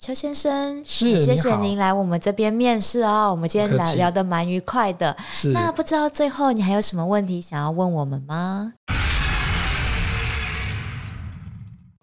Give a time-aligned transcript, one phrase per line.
[0.00, 3.28] 邱先生，是，谢谢您来我们这边面试哦。
[3.30, 5.14] 我们今天聊聊的蛮愉快的。
[5.30, 8.72] 是，那不知道最后你还有什么问题想要问我们吗？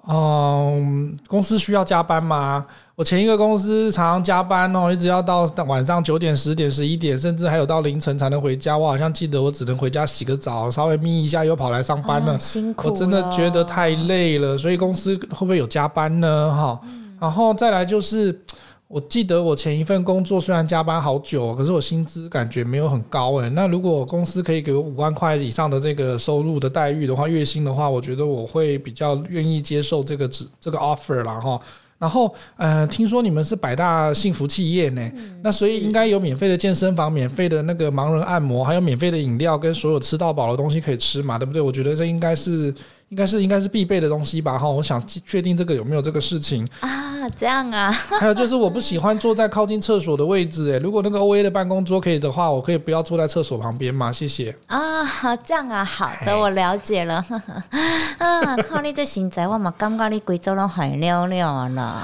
[0.07, 2.63] 嗯，公司需要加班吗？
[2.94, 8.77] 我前一个公司常常加班哦，一直要到晚上九点、十点、十一点，甚至还有到凌晨才能回家。
[8.77, 12.34] 我好像记得我只能回家洗个澡，稍微眯一下又跑来上班了。
[12.34, 12.93] 啊，辛苦了。
[12.93, 16.54] 我真的觉得太累了，所以公司会不会有加班呢？
[16.55, 16.79] 哈。
[17.20, 18.39] 然后再来就是，
[18.88, 23.49] 我记得我前一份工作虽然加班好久，可是我薪资感觉没有很高诶。
[23.49, 31.59] 那如果公司可以给我五万块以上的这个收入的待遇的话，月薪的话，我觉得我会比较愿意接受这个职这个 offer 啦哈。
[31.98, 35.11] 然后呃，听说你们是百大幸福企业呢，
[35.41, 41.59] 那所以应该有免费的健身房、免费的那个盲人按摩，还有免费的饮料跟所有吃到饱的东西可以吃嘛，对不对？
[41.59, 42.73] 我觉得这应该是。
[43.09, 47.27] 应该是应该是必备的东西吧哈，我想确定这个有没有这个事情啊？
[47.38, 47.89] 这样啊？
[48.20, 54.11] 还有就是我不喜欢坐在靠近厕所的位置诶，如果那个 OA 的办公桌可以的话，我可以不要坐在厕所旁边吗？
[54.11, 55.05] 谢谢啊，
[55.38, 57.23] 这样啊，好的，我了解了。
[58.19, 62.03] 啊，靠你这身材，我嘛感觉你贵州人很溜溜了。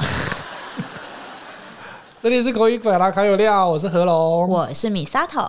[2.24, 5.46] 这里是口语百啦，卡有料，我是何龙，我是米沙头。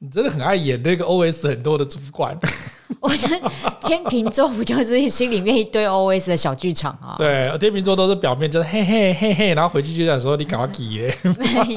[0.00, 2.36] 你真的很爱演那个 OS 很多的主管。
[3.00, 3.50] 我觉得
[3.82, 7.16] 天秤座不就是心里面一堆 OS 的小剧场啊？
[7.20, 11.14] 对，天秤座都是表面就是嘿嘿嘿嘿，然后回去就想说你赶快给耶。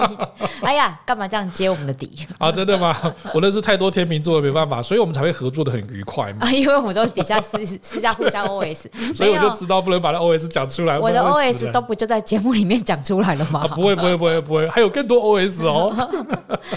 [0.61, 2.51] 哎呀，干嘛这样揭我们的底啊？
[2.51, 2.95] 真的吗？
[3.33, 6.39] 我认识太多天秤座了，没办法，所以我们才会合作的很愉快嘛。
[6.47, 10.97] 啊，因为我们都底下私私下互相 OS，所以我就知道不能把那 OS 讲出来。
[10.97, 13.61] 我的 OS 都不就在节目里面讲出来了吗？
[13.61, 15.93] 啊、不会不会不会不会，还有更多 OS 哦。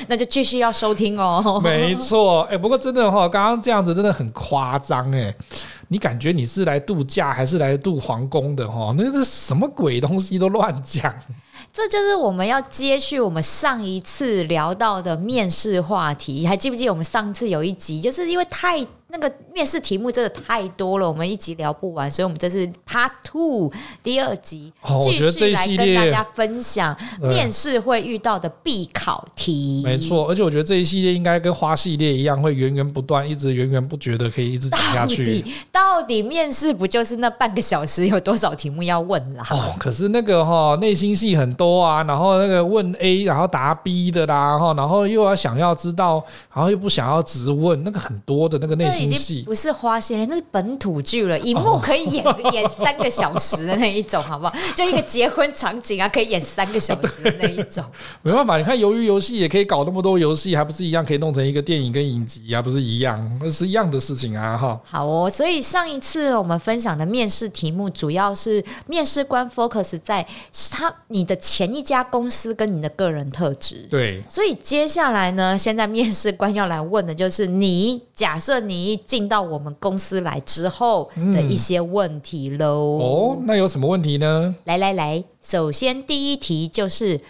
[0.09, 1.61] 那就继续要收听哦。
[1.63, 5.35] 没错，哎，不过真的哈，刚刚这样子真的很夸张哎，
[5.89, 8.95] 你感觉你是来度假还是来度皇宫的哈？
[8.97, 11.15] 那是什么鬼东西都乱讲。
[11.73, 18.87] 这就是我们要接续我们上一次聊到的面试话题，还记不记得我们上次有一集，就是因为太。
[19.17, 23.71] 那个面试题目真的太多了，我们一集聊不完，所以我们这是 Part Two
[24.03, 29.83] 第二集，哦，继续来跟大家分享面试会遇到的必考题。
[29.85, 35.25] 没错，而且我觉得这一系列应该跟花系列一样，会源源不断，一直源源不绝的可以一直讲下去。
[35.25, 39.47] 到底，到底面试不就是那半个小时，有多少题目要问啦？
[39.53, 49.04] 哦，可是那个哈内心戏很多啊，然后那个问 A，然后答 B 的啦，哈，然后又要想要知道，然后又不想要直问，那个很多的那个内心。
[49.05, 54.55] 已经不是花心了，那是本土剧了，一幕可以演、哦、 演三个小时的那一种，好不好？
[54.75, 57.85] 就一个结婚场景啊，可以演三个小时的 那一种。
[58.23, 62.63] 没办法，你看鱿鱼游戏也可以搞那么多游戏，还不是一样可以弄成一个电影跟影集啊？
[62.63, 64.57] 不是一样，那是一样的事情啊！
[64.57, 64.81] 哈。
[64.85, 70.27] 好哦，所以上一次我们分享的面试题目，主要是面试官 focus 在
[70.71, 73.87] 他你的前一家公司跟你的个人特质。
[73.91, 78.94] 对，所以接下来呢，现在面试官要来问的就是你，假设你。
[78.97, 83.01] 进到我们公司来之后的一些问题喽、嗯。
[83.01, 84.55] 哦，那有什么问题呢？
[84.65, 87.21] 来来来，首先第一题就是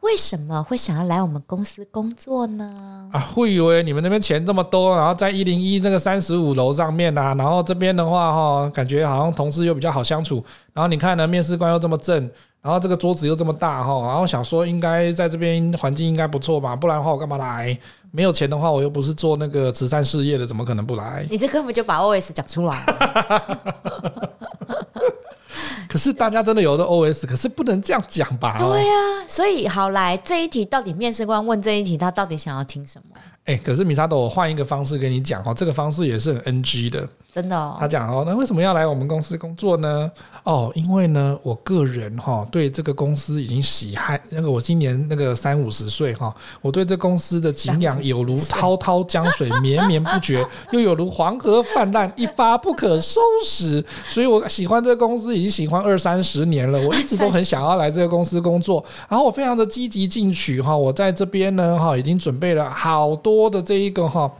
[0.00, 3.08] 为什么会想要来我们公司工作呢？
[3.12, 12.30] 啊，会以为你们那边钱这么多，然后在一零一这个三十五楼上面啊，然后这边的话哈，感觉好像同事又比较好相处，然后你看呢，面试官又这么正。
[12.64, 17.78] 然后这个桌子又这么大哈，然后想说应该在这边环境应该不错吧，不然的话我干嘛来？
[18.10, 21.26] 没有钱的话，我又不是做那个慈善事业的，怎么可能不来？
[21.30, 24.30] 你这根本就把 OS 讲出来了。
[25.86, 28.56] 可是大家真的有的 OS，可是不能这样讲吧？
[28.58, 33.16] 对呀、啊，所以好来这一题，到底面试官问这一题，他到底想要听什么？
[33.44, 37.06] 哎，可是米沙朵，我换一个方式跟你讲哦，这个方式也是很 NG 的。
[37.34, 40.08] 真的、哦，他讲哦，那为什么要来我们公司工作呢？
[40.44, 64.30] 哦，因为呢，我个人哈、哦、对这个公司已经喜爱，那个我今年那个三五十岁哈、哦，我对这公司的敬仰有如滔滔江水绵绵不绝， 又有如黄河泛滥一发不可收拾，所以我喜欢这个公司已经喜欢二三十年了，我一直都很想要来这个公司工作，然后我非常的积极进取哈，我在这边呢哈已经准备了好多的这一个哈。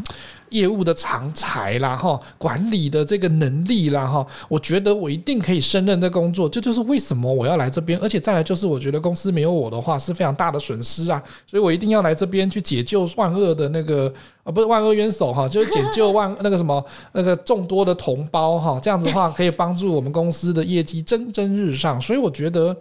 [0.50, 7.99] 业务的长才啦，哈，管理的这个能力啦，哈，我觉得我一定可以胜任这工作，这就是为什么我要来这边。
[8.00, 14.12] 而且再来就是，我觉得公司没有我的话是非常大的损失啊，所以我一定要来这边去解救万恶的那个
[14.43, 22.00] 啊，不是万恶渊藪哈，就是解救万那个什么 那个众多的同胞哈，这样子的话可以帮助我们公司的业绩蒸蒸日上。
[22.00, 22.76] 所以我觉得，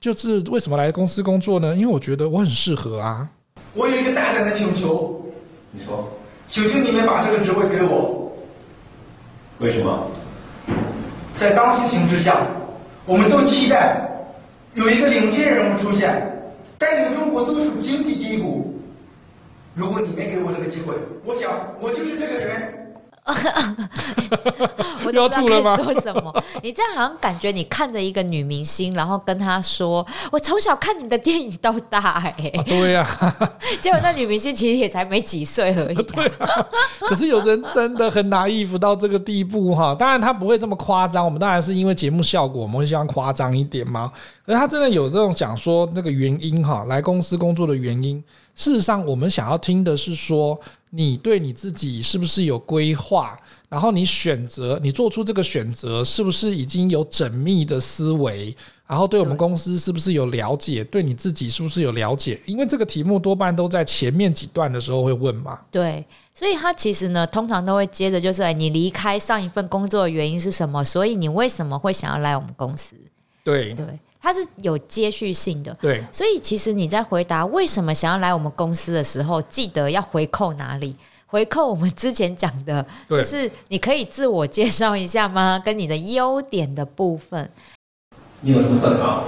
[0.00, 1.74] 就是为什么来公司工作呢？
[1.74, 3.28] 因为我觉得我很适合啊。
[3.74, 5.22] 我有一个大胆的请求，
[5.70, 6.08] 你说。
[6.52, 8.30] 请求你们把这个职位给我。
[9.58, 10.06] 为什么？
[11.34, 12.42] 在当前形势下，
[13.06, 14.06] 我们都期待
[14.74, 16.30] 有一个领军人物出现，
[16.76, 18.78] 带领中国走出经济低谷。
[19.74, 20.94] 如果你没给我这个机会，
[21.24, 21.50] 我想
[21.80, 22.81] 我就是这个人。
[25.04, 26.44] 我都不知道该说什么。
[26.60, 33.06] 你这样好像感觉你看着一个女明星，然后跟她说：“我从小看你的电影到大。”哎，对呀。
[33.80, 36.06] 结果那女明星其实也才没几岁而已。
[37.08, 39.94] 可是有人真的很 naive 到这个地步哈。
[39.94, 44.10] 当然他不会这么夸张，我们当然是因为节目效果，我们会希望夸张一点嘛。
[44.44, 48.22] 可是他真的有这种讲说那个原因哈，来公司工作的原因。
[48.54, 50.58] 事实上，我们想要听的是说，
[50.90, 53.36] 你对你自己是不是有规划？
[53.68, 58.54] 然后你选择，你做出这个选择，是不是已经有缜密的思维？
[58.86, 60.84] 然后对我们公司是不是有了解？
[60.84, 62.38] 对你自己是不是有了解？
[62.44, 65.58] 因为这个题目多半都在前面几段的时候会问嘛。
[65.70, 70.84] 对，所以他其实呢，通常都会接着就是：你离开上一份工作的原因是什么？
[70.84, 72.94] 所以你为什么会想要来我们公司？
[73.42, 73.86] 对对。
[74.22, 80.96] 它是有接续性的，对，所以其实你在回答为什么想要来我们公司的时候，记得要回扣哪里？
[81.26, 85.60] 回扣我们之前讲的，就是你可以自我介绍一下吗？
[85.64, 87.50] 跟你的优点的部分。
[88.42, 89.24] 你有什么特长？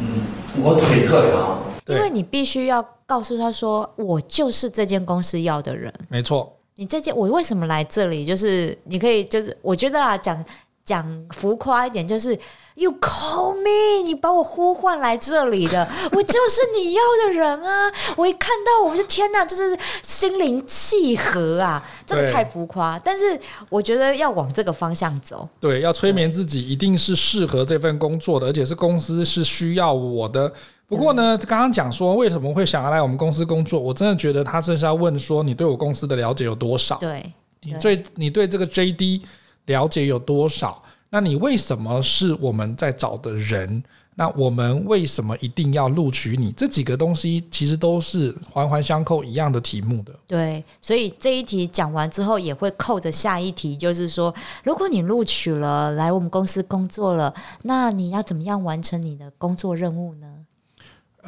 [0.00, 0.22] 嗯，
[0.62, 1.58] 我腿特长。
[1.88, 5.92] 因为你必须要告诉他说，我就是这间公司要的人。
[6.08, 8.24] 没错，你这件我为什么来这里？
[8.24, 10.44] 就是你可以，就是我觉得啊，讲
[10.88, 12.38] 讲浮夸一点，就是。
[12.78, 17.92] You call me，你把我呼唤来这里的，我就是你要的人啊！
[18.16, 21.84] 我一看到我，我就天哪，就是心灵契合啊！
[22.06, 23.36] 真的太浮夸，但是
[23.68, 25.48] 我觉得要往这个方向走。
[25.58, 30.52] 对，要催眠自己，一定是适合这份工作的，而且是公司是需要我的。
[30.86, 36.96] 不过呢，刚刚讲说为什么会想要来我们公司工作，我真的觉得他是要问说你对我公司的了解有多少？
[36.98, 37.32] 对，
[37.62, 39.22] 你对你对这个 JD
[39.68, 40.82] 了解有多少？
[41.08, 43.82] 那你为什么是我们在找的人？
[44.14, 46.50] 那我们为什么一定要录取你？
[46.50, 50.12] 这几个东西其实都是环环相扣一样的题目的。
[50.26, 54.34] 对，所以这一题讲完之后，也会扣着下一题，就是说，
[54.64, 57.32] 如果你录取了，来我们公司工作了，
[57.62, 60.26] 那你要怎么样完成你的工作任务呢？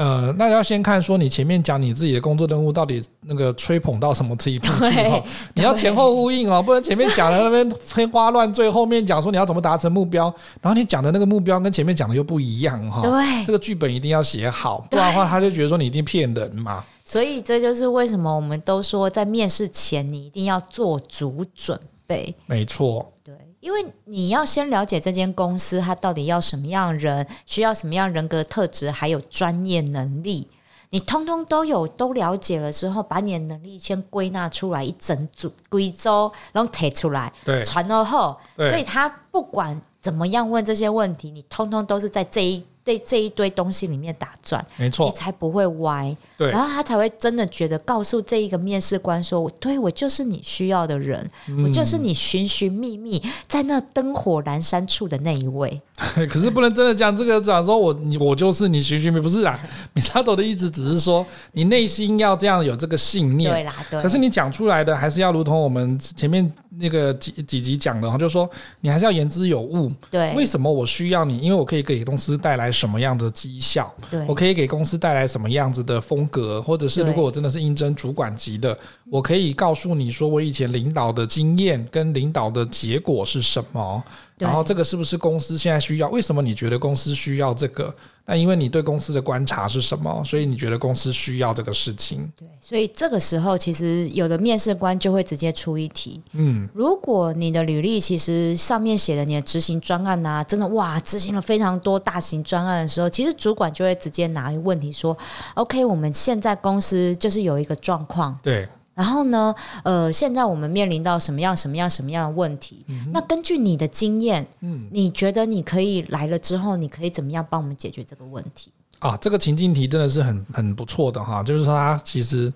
[0.00, 5.22] 呃，那要先看说你前面讲你自己的工作任务到底那个吹捧到什么地步哈，
[5.54, 13.02] 你要前后呼应哦，不然前面讲的那边天花乱坠，后面讲说你要怎么达成目标，然后你讲的那个目标跟前面讲的又不一样哈。
[13.02, 16.82] 对，这个剧本一定要写好，不然的话他就觉得说你一定骗人嘛。
[17.04, 22.34] 所以这就是为什么我们都说在面试前你一定要做足准备。
[22.46, 23.12] 没错。
[23.60, 30.48] 因为你要先了解这间公司，它到底要什么样的人，需要什么样人格特质，还有专业能力，
[30.90, 42.64] 你通通都有都了解了之后，把你的能力先归纳出来，一整组贵州然后提出来，对，传了后，所以他不管怎么样问这些问题，你通通都是在这一。
[42.82, 46.16] 这这一堆东西里面打转，没错，你才不会歪。
[46.40, 55.78] 对，然后他才会真的觉得告诉这一个面试官说：“我对，我就是你需要的人，嗯、我就是你寻寻觅觅在那灯火阑珊处的那一位。
[56.30, 59.60] ”可是不能真的讲这个，讲说我你我就是你寻寻觅，不是啊？
[59.92, 64.00] 米沙朵的意思只是说你内心要这样有这个信念，对啦，对。
[64.00, 66.50] 可是你讲出来的还是要如同我们前面。
[66.82, 68.48] 那个几几集讲的然后，就是说
[68.80, 69.92] 你还是要言之有物。
[70.08, 71.36] 对，为什么我需要你？
[71.38, 73.92] 因为我可以给公司带来什么样的绩效？
[74.08, 76.62] 对，我可以给公司带来什么样子的风格？
[76.62, 78.76] 或者是如果我真的是应征主管级的，
[79.10, 84.02] 我可以告诉你说我以前领导的经验跟领导的结果是什么？
[84.46, 86.08] 然后这个是不是公司现在需要？
[86.08, 87.94] 为什么你觉得公司需要这个？
[88.26, 90.22] 那因为你对公司的观察是什么？
[90.24, 92.30] 所以你觉得公司需要这个事情？
[92.36, 96.22] 对，所以这个时候其实有的面试官就会直接出一题。
[96.32, 105.16] 嗯，如果你的履历其实上面写的你的执行专案啊，真的哇，执行了非常多大型专案的时候，其实主管就会直接拿一个问题说
[105.54, 108.68] ：“OK，我们现在公司就是有一个状况。”对。
[108.94, 109.54] 然后呢，
[109.84, 112.84] 呃，现在我们面临到什么样、什么样、什么样的问题？
[112.88, 118.70] 嗯、那根据你的经验，嗯，你觉得你可以来了之后，你可以怎么样帮我们解决这个问题？
[118.98, 122.52] 啊，这个情境题真的是很很不错的哈，就是说他其实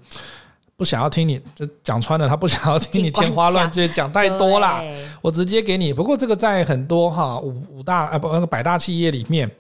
[0.77, 4.83] 不想要听你就讲穿了，他不想要听你天花乱坠讲太多啦，
[5.23, 5.95] 我直接给你。
[5.95, 9.51] 不过这个在很多哈五五大啊不那个百大企业里面。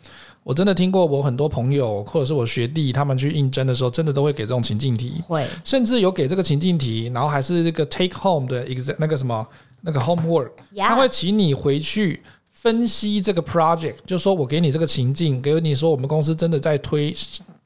[0.45, 5.47] 我真的听过，我很多朋友或者是我学弟，他们去应征的时候，真的都会给这种情境题，会。
[5.65, 9.45] 甚至有给这个情境题，然后还是这个 take home 的一个那个什么
[9.81, 12.23] 那个 homework，他会请你回去
[12.53, 17.17] 分析这个 project，就是说我给你这个情境，给你说我们公司真的在推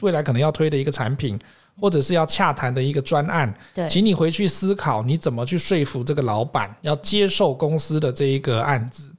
[0.01, 1.37] 未来可能要推的一个产品，
[1.81, 9.11] 或者是要洽谈的一个专案，对，请你回去思考你怎么去说服这个老板要接受公司的这一个案子。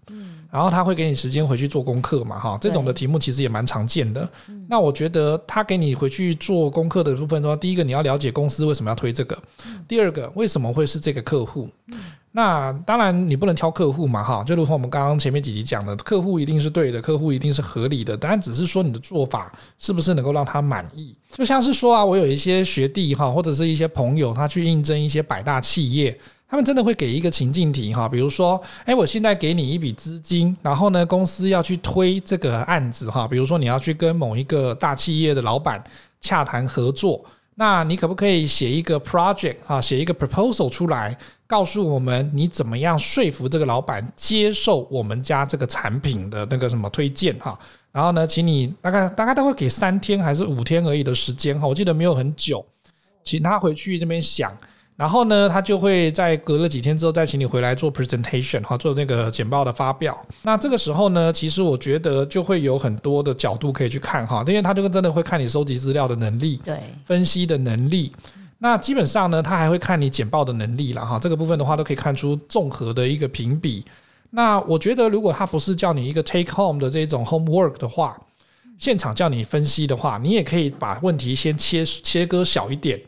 [0.51, 4.27] 然后他会给你时间回去做功课嘛，哈，这种的题目其实也蛮常见的。
[4.67, 9.37] 那我觉得他给你回去做功课的部分的话，第一个你要了解公司为什么要推这个，
[9.87, 11.69] 第二个为什么会是这个客户。
[12.31, 21.15] 那当然，你不能挑客户嘛，哈，就如同我们刚刚前面几集讲的，客户一定是对的，客户一定是合理的，当然只是说你的做法是不是能够让他满意。
[21.29, 26.15] 就像是说啊，我有一些学弟哈，或者是一些朋友，他去应征一些百大企业，
[26.49, 35.83] 他们真的会给一个情境题哈，比如说，诶，我现在给你一笔资金，然后呢，公司要去推这个案子哈，比如说你要去跟某一个大企业的老板
[36.19, 37.23] 洽谈合作。
[37.53, 41.15] 那你可不可以写一个 project 啊，写一个 proposal 出来，
[41.45, 47.59] 告诉我们你怎么样说服这个老板接受我们家这个产品的那个什么推荐哈？
[47.91, 52.65] 然后呢，请你大概大概都会给三天还是五天而已的时间哈，我记得没有很久，
[53.23, 54.51] 请他回去这边想。
[54.99, 60.13] 然后呢，他就会在隔了几天之后再请你回来做 presentation 哈，做那个简报的发表。
[60.43, 68.11] 那这个时候呢，其实我觉得就会有很多的角度可以去看哈，因为他这个真的会看你收集资料的能力，对，分析的能力。
[68.57, 71.17] 那基本上呢，他还会看你简报的能力了哈。
[71.17, 73.85] 这个部分的话，都可以看出综合的一个评比。
[74.31, 78.19] 那我觉得，如果他不是叫你一个 take home 的这种 homework 的话，
[78.77, 82.99] 现场叫你分析的话，你也可以把问题先切切割小一点。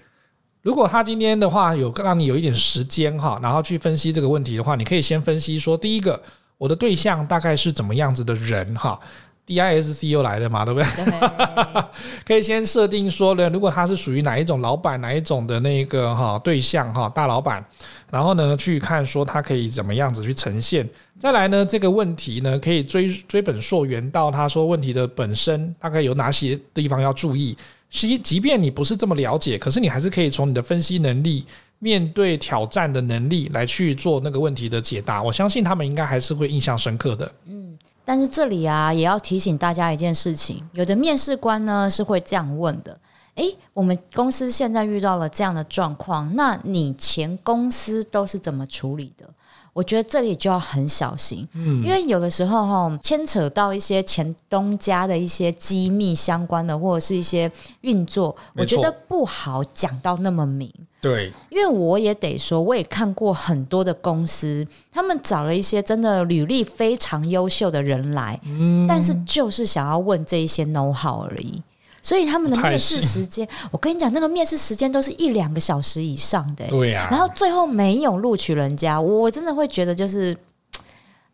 [0.62, 6.22] 如果他今天的话有让你有一点时间哈，然后去分析这个问题的话，你可以先分析说，第一个，
[6.58, 9.00] 我的对象大概是怎么样子的人哈
[9.48, 10.88] ，DISC 又来了嘛，对不对？
[11.04, 11.84] 对
[12.24, 17.66] 可以先设定说呢，如果他是属于哪一种老板，哪一种的那个哈对象哈，大老板，
[18.12, 20.88] 然后呢去看说他可以怎么样子去呈现。
[21.20, 27.58] 再来呢，这个问题呢可以追追本溯源到他说问题的本身，大概有哪些地方要注意。
[27.92, 31.46] 即即便你不是这么了解，可是你还是可以从你的分析能力、
[31.80, 35.22] 面对挑战的能力来去做那个问题的解答。
[35.22, 37.30] 我相信他们应该还是会印象深刻的。
[37.48, 42.98] 嗯，但是这里啊，也要提醒大家一件事情：有的面试官呢是会这样问的。
[43.36, 49.30] 诶，我们公司现在遇到了这样的状况，那你前公司都是怎么处理的？
[49.74, 57.50] 我觉得这里就要很小心，嗯，因为有的时候哈，牵扯到一些前东家的一些机密相关的，或者是一些
[57.82, 60.70] 运作，我觉得不好讲到那么明。
[61.00, 71.64] 对，因为我也得说，我也看过很多的公司，他们找了一些真的履历非常优秀的人来，嗯，但是就是想要问这一些 know how 而已。
[72.02, 77.08] 所以他们的面试时间，我跟你讲，那个面试时间都是一两个小时以上的，对呀。
[77.12, 80.36] 然后最后没有录取人家，我真的会觉得就是，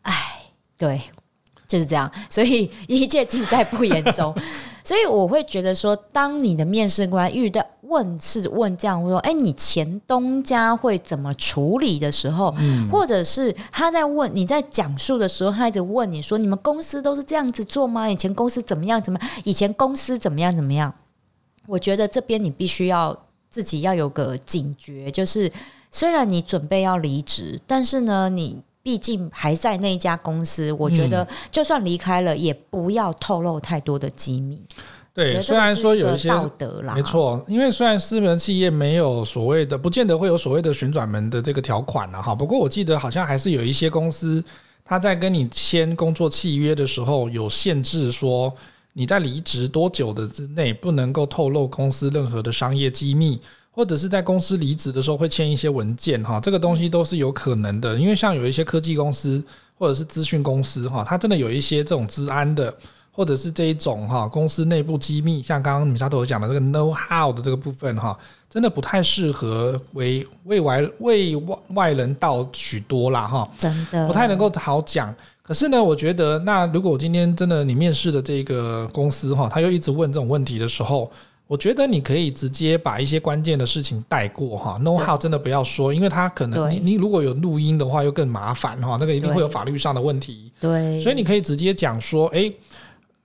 [0.02, 0.14] 哎，
[0.76, 1.00] 对，
[1.66, 2.10] 就是这样。
[2.28, 4.34] 所以一切尽在不言中。
[4.84, 18.08] 所以我会觉得说，当你的面试官遇到问是问这样说，哎，你前东家会怎么处理的时候，嗯，或者是他在问你在讲述的时候，他一直问你说，你们公司都是这样子做吗？
[18.08, 19.02] 以前公司怎么样？
[19.02, 19.18] 怎么？
[19.44, 20.54] 以前公司怎么样？
[20.54, 20.94] 怎么样？
[21.66, 23.16] 我觉得这边你必须要
[23.48, 25.50] 自己要有个警觉，就是
[25.90, 28.60] 虽然你准备要离职，但是呢，你。
[28.80, 34.64] 毕竟还在那一家公司，我觉得就算离开了，也不要透露太多的机密。
[35.18, 42.34] 对，虽然说有一些道德啦，没错，因为虽然私人企业没有所谓的，不见得会有所谓的旋转门的这个条款了哈。
[42.34, 44.42] 不过我记得好像还是有一些公司，
[44.84, 48.54] 他在跟你签工作契约的时候有限制，说
[48.92, 53.40] 你在离职多久的之内不能够透露公司任何的商业机密。
[53.70, 59.40] 或者是在公司离职的时候会签一些文件哈，这个东西都是有可能的，因为像有一些科技公司
[59.78, 62.74] 或者是资讯公司哈，它真的有一些这种资安的，
[63.18, 68.16] 或者是这一种哈公司内部机密，像刚刚米沙头讲的这个 know how 的这个部分哈，
[68.48, 75.12] 真的不太适合为为外为外外人道许多啦哈，真的不太能够好讲。
[75.42, 81.10] 可是呢，我觉得那如果我今天真的你面试的这个公司哈，他又一直问这种问题的时候。
[81.48, 90.52] 我觉得你可以直接把一些关键的事情带过哈，know how 真的不要说，因为他可能你你如果有录音的话又更麻烦哈，那个一定会有法律上的问题。
[90.60, 92.54] 对，所以你可以直接讲说，诶，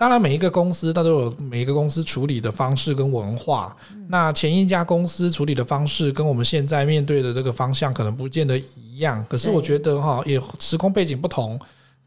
[0.03, 3.73] 当然每一个公司它都有每一个公司处理的方式跟文化，
[4.09, 11.57] 那前一家公司处理的方式跟我们现在面对的这个方向可能不见得一样，可是我觉得哈，也时空背景不同。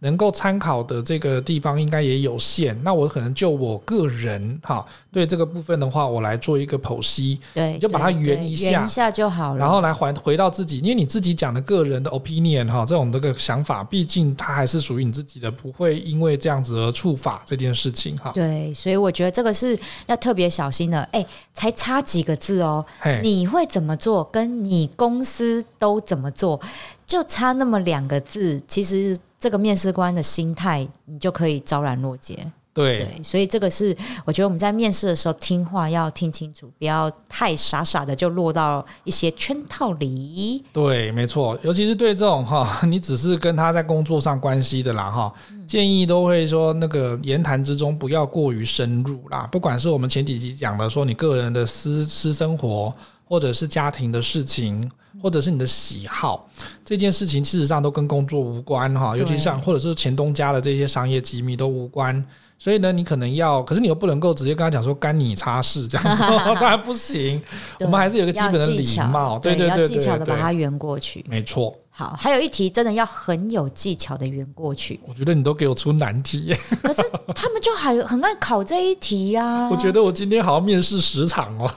[0.06, 18.30] 能够参考的这个地方应该也有限，那我可能就我个人哈，对这个部分的话，我来做一个剖析，对，就把它圆一下，圆一下就好了，然后来还回到自己，因为你自己讲的个人的 opinion 哈，这种这个想法，毕竟它还是属于你自己的，不会因为这样子而触法这件事情哈。
[18.32, 21.02] 对，所以我觉得这个是要特别小心的。
[21.10, 22.86] 哎，才差几个字哦，
[23.25, 24.22] 你会怎么做？
[24.32, 26.60] 跟你公司都怎么做？
[27.06, 32.36] 就差那么两个字，其实这个面试官的心态，你就可以昭然若揭。
[32.75, 33.96] 对，对，所以这个是
[34.26, 40.62] 我觉得我们在面试的时候听话要听清楚，不要太傻傻的就落到一些圈套里。
[40.75, 45.32] 对，没错，尤其是对这种哈， 你只是跟他在工作上关系的啦哈，
[45.66, 49.48] 建议都会说那个言谈之中不要过于深入啦。
[49.50, 52.94] 不管是我们前几集讲的说你个人的私私生活，
[53.25, 54.90] 或者是家庭的事情，
[55.23, 56.49] 或者是你的喜好，
[56.85, 62.25] 这件事情事实上都跟工作无关哈，尤其像或者是前东家的这些商业机密都无关。
[62.58, 66.23] 所以呢，你可能要，可是你又不能够直接跟他讲说干你擦事这样子，
[66.54, 67.40] 当然不行。
[67.80, 71.76] 我们还是有个基本的礼貌，对对对，要技巧的把它圆过去，没错。
[71.98, 75.00] 好，还有一题真的要很有技巧的圆过去。
[75.08, 77.02] 我觉得你都给我出难题，可是
[77.34, 79.68] 他们就还很爱考这一题呀、啊。
[79.72, 81.70] 我觉得我今天好像面试十场哦。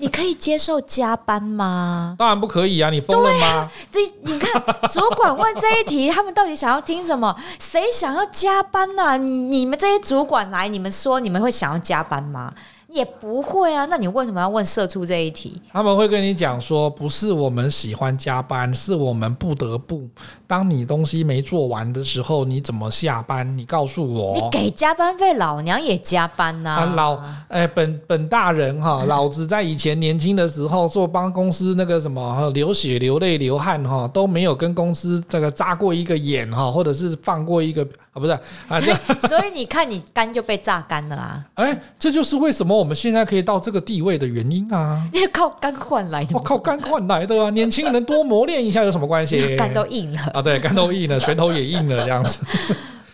[0.00, 2.16] 你可以接受加班吗？
[2.18, 2.90] 当然不可以啊！
[2.90, 3.46] 你疯了吗？
[3.46, 4.60] 啊、这你看，
[4.90, 7.32] 主管问这一题，他们到底想要听什么？
[7.60, 9.16] 谁想要加班呢、啊？
[9.16, 12.52] 你们这些主管来，你们说你们会想要加班吗？
[12.92, 15.60] 也不会啊，那你为什么要问社畜这一题？
[15.72, 20.06] 他们会跟你讲说，不是我们喜欢加班，是我们不得不。
[20.46, 23.56] 当你东西没做完的时候，你怎么下班？
[23.56, 24.34] 你告诉我。
[24.34, 26.94] 你给加班费，老娘也加班呐、啊啊。
[26.94, 27.18] 老，
[27.48, 38.32] 哎，本本大人哈，老子在以前年轻的时候做帮公司那个什么流血流泪流汗哈，都没有跟公司这个扎过一个眼哈，或者是放过一个啊，不是
[38.68, 41.44] 啊， 所以， 所以你看你肝就被榨干了啊。
[41.54, 45.02] 哎，这就是为什么我们现在可以到这个地位的原因啊。
[45.12, 47.48] 你 靠肝换来的，我靠肝换来的啊！
[47.50, 49.56] 年轻人多磨练一下有什么关系？
[49.56, 50.42] 肝都硬了啊。
[50.42, 52.44] 对，肝都硬了，拳头也硬了，这样子。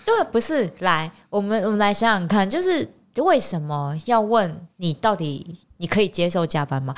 [0.05, 0.69] 对，不是。
[0.81, 2.89] 来，我们我们来想想看，就是
[3.19, 6.93] 为什么要问你到底你可以接受加班吗？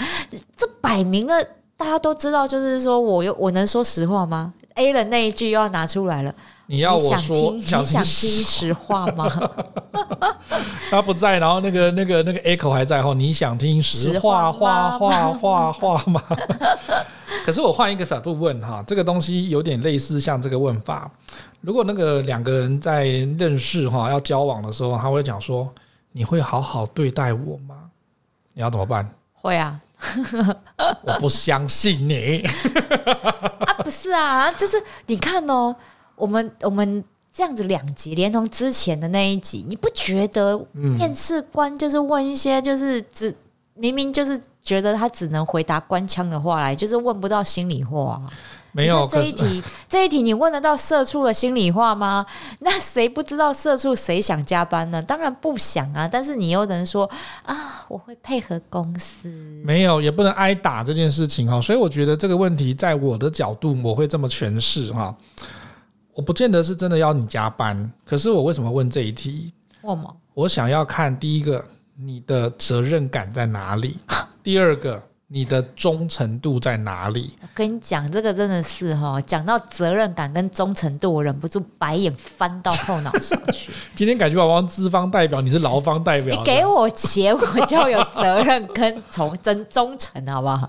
[0.57, 1.45] 这摆明了
[1.77, 6.35] 大家都知道，就是说我有我能说实话吗？A 了那一句又要拿出来了。
[6.71, 9.29] 你要我说，你想听，实话吗？
[10.89, 13.13] 他不在，然后那个那个那个 echo 还在后。
[13.13, 14.53] 你想听实话？
[14.53, 16.23] 话话话话吗？
[17.45, 21.11] 可是我换一个角度问哈，这个东西有点类似像这个问法。
[21.61, 25.69] 如果那个两个人在认识哈要交往的时候，他会讲说
[26.13, 27.75] ：“你会好好对待我吗？”
[28.55, 29.13] 你要怎么办？
[29.33, 29.81] 会啊，
[31.03, 32.45] 我不相信你
[33.07, 33.75] 啊！
[33.83, 35.75] 不是啊，就是你看哦。
[36.21, 37.03] 我们我们
[37.33, 43.35] 这样子两集，连同之前的那一集，你不觉得面试官就是问一些就是只
[43.75, 48.21] 明明就是觉得他只能回答官腔的话来，就是问不到心里话。
[48.73, 52.25] 没有这一题， 这一题你问得到社畜的心里话吗？
[52.61, 55.03] 那谁不知道社畜谁想加班呢？
[55.03, 57.11] 当然不想啊，但是你又能说
[57.43, 59.29] 啊，我会配合公司。
[59.65, 61.61] 没有，也不能挨打这件事情哈。
[61.61, 65.13] 所以我觉得这个问题，在我的角度，我会这么诠释哈。
[66.15, 69.53] 我不见得是真的要你加班，可是我为什么问这一题？
[70.35, 71.65] 我想要看第一个，
[71.97, 73.99] 你的责任感在哪里？
[74.43, 75.03] 第二个。
[75.33, 77.31] 你的忠诚度在哪里？
[77.41, 83.71] 我跟你讲，这个真的是哈，讲到责任感跟忠诚度，我忍不住白眼翻到后脑勺去。
[83.95, 86.37] 今天感觉我是资方代表，你是劳方代表。
[86.37, 90.69] 你给我钱，我就有责任跟从真忠诚，好不好？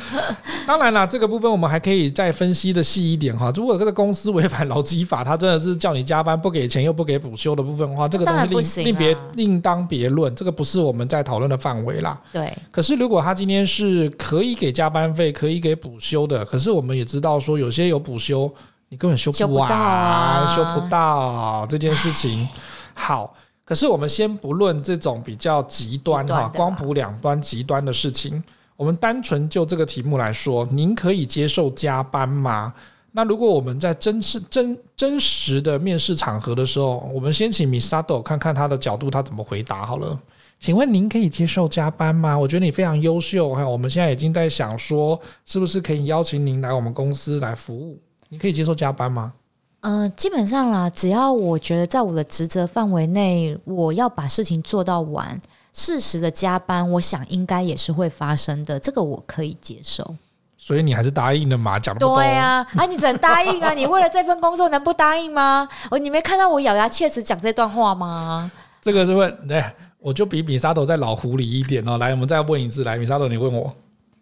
[0.68, 3.50] 当然啦，这个部分我们还可以再分析的细一点哈。
[3.54, 12.20] 如果这个公司违反劳基法，他真的是叫你加班不给钱又不给补休的部分的话，这个东西另另别另当别论，这个不是我们在讨论的范围啦。
[12.30, 12.52] 对。
[12.70, 16.44] 可是如果他今天是是可以给加班费，可以给补休的。
[16.44, 18.52] 可是我们也知道，说有些有补休，
[18.88, 22.48] 你根本休不完，休不到啊，修不到这件事情。
[22.92, 28.42] 好，可是我们先不论这种比较极端哈，光谱两端极端的事情，
[28.76, 32.74] 我们单纯就这个题目来说，您可以接受加班吗？
[33.16, 40.18] 那如果我们在真实真真实的面试场合的时候，我们先请 Misato 看看他的角度，他怎么回答好了。
[40.64, 42.38] 请问您可以接受加班吗？
[42.38, 48.00] 我觉得你非常优秀哈，我们现在已经在想说，是不是可以邀请您来我们公司来服务？
[48.30, 49.34] 你可以接受加班吗？
[49.82, 55.38] 嗯、呃，基本上啦，只要我觉得在我的职责范围内，我要把事情做到完，
[55.74, 60.16] 适时的加班，我想应该也是会发生的，这个我可以接受。
[60.56, 61.78] 所以你还是答应了嘛？
[61.78, 61.94] 讲。
[61.98, 63.74] 对啊，啊，你只能答应啊！
[63.74, 65.68] 你为了这份工作能不答应吗？
[65.90, 68.50] 哦，你没看到我咬牙切齿讲这段话吗？
[68.80, 69.62] 这个是问对。
[70.04, 71.96] 我就比米沙头再老狐狸一点哦。
[71.96, 72.84] 来，我们再问一次。
[72.84, 73.74] 来，米沙头，你问我，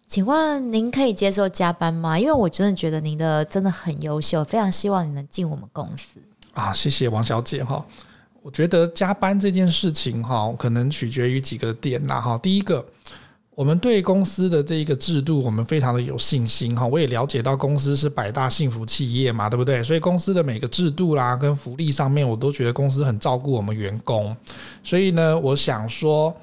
[0.07, 2.16] 请问您可以接受加班吗？
[2.16, 6.21] 因为我真的觉得您的真的很优秀，非常希望你能进我们公司
[6.55, 6.73] 啊。
[6.73, 7.85] 谢谢王小姐哈。
[8.42, 12.38] 我觉得加班这件事情哈，可能取决于几个点啦哈。
[12.38, 12.87] 第一个，
[13.55, 16.87] 我们对公司的这一个制度，我们非常的有信心哈。
[16.87, 19.83] 我也了解到公司是百大幸福企业嘛，对不对？
[19.83, 24.35] 所以公司的每个制度啦，跟福利上面，我都觉得公司很照顾我们员工。
[24.83, 26.35] 所以呢，我想说，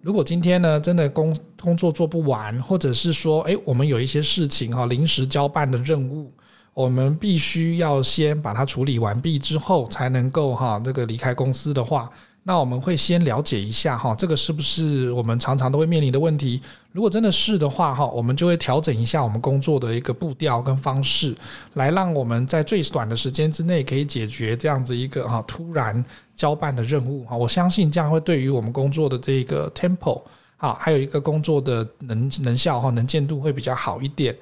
[0.00, 6.32] 如果今天呢，真的工工作做不完，或者是说，诶，我们有一些事情哈，临时交办的任务，
[6.74, 12.10] 我们必须要先把它处理完毕之后，才能够哈这个离开公司的话。
[12.48, 16.62] 那我们会先了解一下哈，这个是不是我们常常都会面临的问题？
[16.92, 21.34] 如果真的是的话哈，我们就会调整一下我们工作的一个步调跟方式，
[21.74, 26.04] 来让我们在最短的时间之内可以解决这样子一个哈突然
[26.36, 27.36] 交办的任务哈。
[27.36, 30.22] 我相信这样会对于我们工作的这个 tempo
[30.56, 34.32] 好，还有一个工作的能能效哈能见度会比较好一点。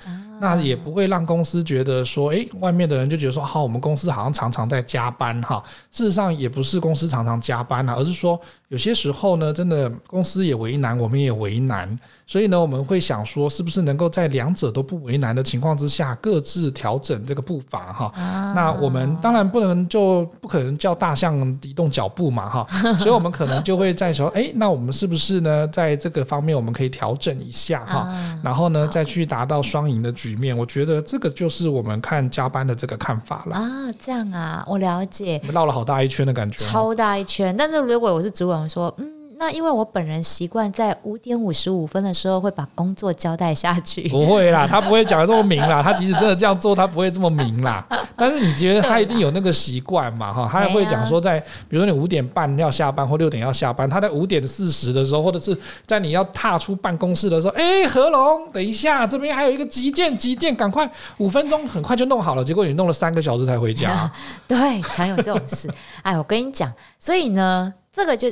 [0.40, 5.62] 那也不会让公司觉得说，诶，外面的人就觉得说，好，我们公司好像常常在加班哈。
[5.90, 11.98] 事实上也不是公司常常加班啊，而是说有些时候呢，真的公司也为难，我们也为难。
[12.26, 18.10] 所以呢，我们会想说，是不是能够在两者都不为难的情况之下，各自调整这个步伐哈？
[18.56, 22.66] 那我们当然不能就不可能叫大象移动脚步嘛哈。
[22.96, 28.08] 所以我们可能就会在说，诶，那我们是不是呢，在这个方面我们可以调整一下哈？
[28.42, 30.56] 然后呢，再去达到双赢的局面。
[30.56, 33.92] 我觉得这个就是我们看加班的这个看法了啊。
[33.98, 35.38] 这样啊，我了解。
[35.42, 37.54] 我们绕了好大一圈的感觉，超大一圈。
[37.54, 39.12] 但是如果我是主管，说嗯。
[39.36, 44.08] 那因为我本人习惯在五点五十五分的时候会把工作交代下去。
[44.08, 45.82] 不会啦，他不会讲的这么明啦。
[45.82, 47.84] 他即使真的这样做，他不会这么明啦。
[48.16, 50.32] 但是你觉得他一定有那个习惯嘛？
[50.32, 62.44] 哈，他还会讲说，在比如说你五点半要下班或六点要下班，他在五点四十的时候，或者是在你要踏出办公室的时候，哎，何龙，等一下，这边还有一个急件，急件，赶快五分钟，很快就弄好了。
[62.44, 64.10] 结果你弄了三个小时才回家。
[64.46, 65.68] 对，常有这种事。
[66.02, 68.28] 哎，我跟你讲，所以呢，这个就。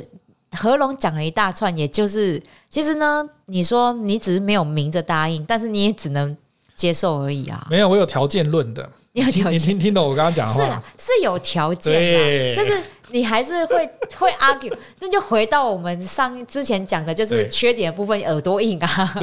[0.55, 6.35] 何龙讲了一大串，也就是其实呢，你说你只是没有明着答应，但是你也只能
[6.75, 7.65] 接受而已啊。
[7.69, 8.89] 没有，我有条件论的。
[9.15, 10.59] 你有条件，你听听懂我刚刚讲的话？
[10.59, 12.81] 是啊，是有条件的，就是
[13.13, 19.15] 你还是会 会 argue，那就回到我们上之前讲的，就是缺点的部分，耳朵硬啊。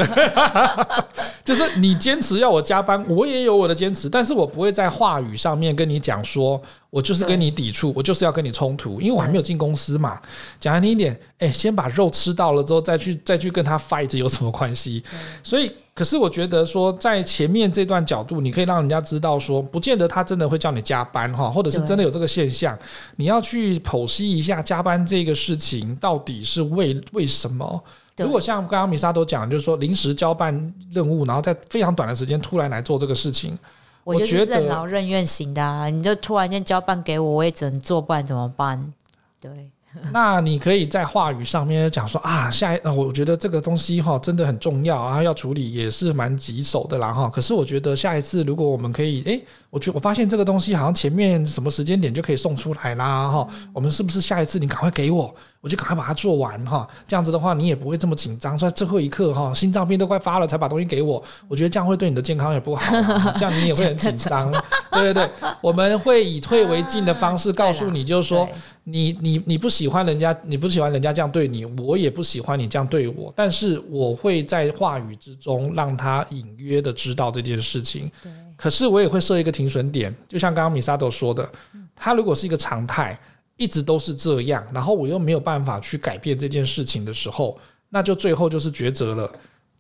[1.44, 6.60] 就是你坚持要我加班，我也有我的坚持，但是我不会在话语上面跟你讲说。
[6.90, 10.20] 我就是跟你抵触，我就是要跟你冲突，因为我还没有进公司嘛。
[10.58, 15.00] 讲难听一点，哎，先把肉吃到了之后，再去再去跟他 fight 有什么关系？
[15.44, 22.76] 所以，可是我觉得说，在前面这段角度，你可以让人家知道说，不见得他真的会叫你加班哈，或者是真的有这个现象，
[23.14, 27.82] 你要去剖析一下加班这个事情到底是为为什么？
[28.18, 33.58] 如果像刚刚米莎都讲，就是说临时交办任务，然后在非常短的时间突然来做这个事情。
[34.04, 38.92] 我觉得任劳任怨型的啊，你就突然间交办给我，我也只能做，不然怎么办？
[39.40, 39.70] 对。
[40.12, 47.28] 那你可以在话语上面讲说啊，下一，我觉得这个东西哈真的很重要啊，要处理也是蛮棘手的啦哈。
[47.28, 53.48] 可是我觉得下一次如果我们可以，诶，我觉我发现这个东西好像前面什么时间点就可以送出来啦哈。
[53.72, 56.88] 我们是不是下一次你赶快给我，我就赶快把它做完哈。
[57.06, 61.22] 这样子的话，你也不会这么紧张，说最后一刻哈，心脏病都快发了才把东西给我。
[61.48, 62.92] 我觉得这样会对你的健康也不好，
[63.36, 64.50] 这样你也会很紧张。
[64.92, 68.48] 对对对，我们会以退为进的方式告诉你，就是说。
[68.84, 73.32] 你你你不喜欢人家，你不喜欢人家这样对你，我也不喜欢你这样对我。
[73.36, 78.10] 但是我会在话语之中让他隐约的知道这件事情。
[78.20, 78.32] 对。
[78.56, 81.48] 可是我也会设一个停损点，就像刚刚米萨都说的，
[81.94, 83.16] 他如果是一个常态，
[83.60, 87.56] 一直都是这样，然后我又没有办法去改变这件事情的时候，
[87.90, 89.30] 那就最后就是抉择了，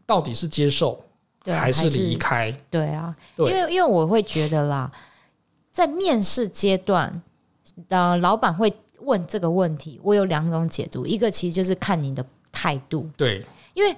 [0.04, 1.02] 到底是接受
[1.46, 2.52] 还是离开？
[2.70, 4.92] 对啊，对，因为因为我会觉得啦，
[5.72, 7.22] 在面试阶段，
[7.88, 8.72] 呃，老板会。
[9.02, 13.96] 问这个问题，我有两种解读，一个其实就是看你的态度，对，因为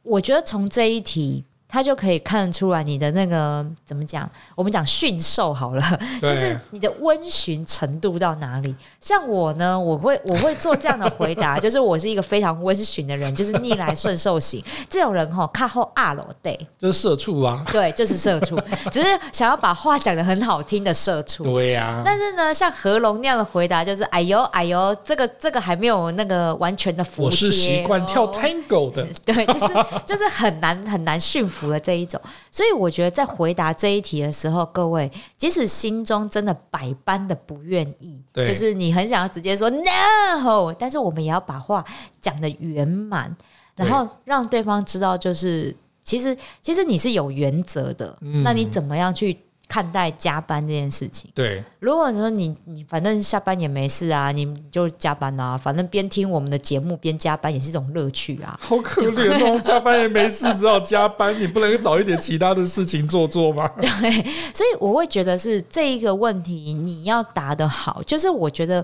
[0.00, 1.44] 我觉得从这一题。
[1.68, 4.28] 他就可以看得出来你的那个怎么讲？
[4.54, 8.74] 我们讲驯兽好了，就是你的温驯程度到哪里？
[9.00, 14.64] 像我呢，我会我会做这样的回答， 就是我是一个非常温驯的人，就是逆来顺受型。
[14.88, 18.58] 这种人哈，靠后二楼对，就是社畜啊，对，就是社畜，
[18.90, 21.44] 只是想要把话讲的很好听的社畜。
[21.44, 22.02] 对呀、啊。
[22.02, 27.24] 但是呢，像何龙那样的回答，就是哎呦哎呦，这个这个还没有那个完全的服。
[27.24, 29.66] 我是习惯跳 Tango 的， 对，就是
[30.06, 31.57] 就是很难很难驯服。
[31.58, 41.84] 服了这一种，所以我觉得在回答这一题的时候，各位即使心中真的百般的不愿意，就是你很想要直接说 no，但是我们也要把话
[42.20, 43.36] 讲的圆满，
[43.74, 49.36] 然后让对方知道，就是其实其实你是有原则的，那你怎么样去
[49.68, 51.30] 看待加班这件事情。
[51.34, 58.58] 对，如果你说你你反正下班也没事啊，你就加班啊，反正边听我们的节目边加班也是一种乐趣啊。
[58.60, 63.68] 好可怜哦， 加班也没事，只好加班，你不能找一点其他的事情做做吗？
[63.78, 64.10] 对，
[64.54, 68.82] 所以我会觉得是这一个问题你要答得好，就是我觉得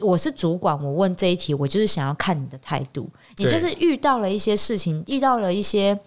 [0.00, 6.00] 我是主管，我问这一题，我就是想要看你的态度，你就是遇到了一些事情，遇到了一些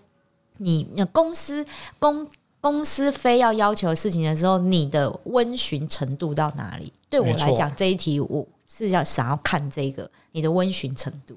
[0.58, 1.64] 你那公司
[2.00, 2.28] 公。
[2.66, 6.92] 公司非要要求事情的时候，你的温询程度到哪里？
[7.08, 11.36] 对我来讲，这一题我是要想要看这个你的温询程度，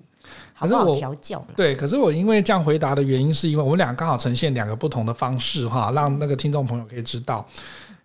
[0.54, 1.44] 好不好调教？
[1.54, 7.46] 对，可是我因为这样回答的原因，是因为我们俩刚好呈现两个不同的方式哈，让那个听众朋友可以知道。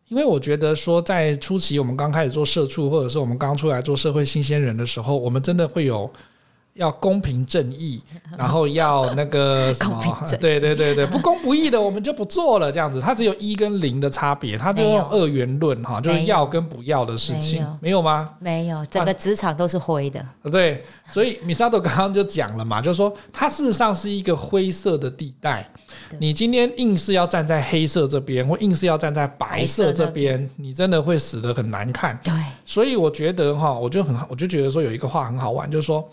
[0.09, 6.11] 因为我觉得说，在初期我们刚开始做社畜，或者是我们刚出来做社会新鲜人的时候，我们真的会有。
[6.75, 7.99] 要公平正义，
[8.37, 10.01] 然后要那个 什么，
[10.39, 18.03] 对对对对，不公不义的我们就不做了，这样子，它只有一跟零的差别，它就用二元论哈，就是要跟不要的事情，没有。
[18.03, 18.29] 吗？
[18.39, 20.21] 没有，整个职场都是灰的。
[20.51, 25.65] 对，所以 Misato 刚刚就讲了嘛，就是说它事实上是一个灰色的地带，
[26.19, 32.19] 你今天硬是要站在黑色这边，或硬是要站在白色这边，你真的会死得很难看。
[32.21, 32.33] 对，
[32.65, 36.05] 所以我觉得哈，我就很，我就觉得说有一个话很好玩，就是说。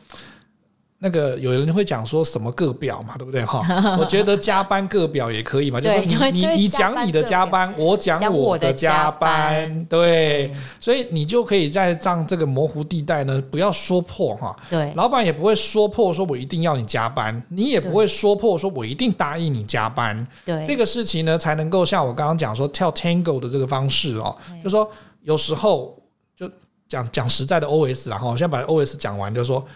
[1.02, 3.62] 那个有人会讲说什么个表嘛，对不对哈？
[3.98, 14.54] 我觉得加班个表也可以嘛，就是说你你你讲你的加班，我讲我的加班，对，所以你就可以在让这个模糊地带呢，不要说破哈。
[14.68, 20.26] 对，老板也不会说破说我一定要你加班，你也不会说破说我一定答应你加班。
[20.44, 24.86] 对，这个事情呢，才能够像我刚刚讲说跳 Tango 的这个方式哦，就说
[25.22, 25.98] 有时候
[26.36, 26.46] 就
[26.90, 29.66] 讲讲实在的 OS，然后现在把 OS 讲完，就是说。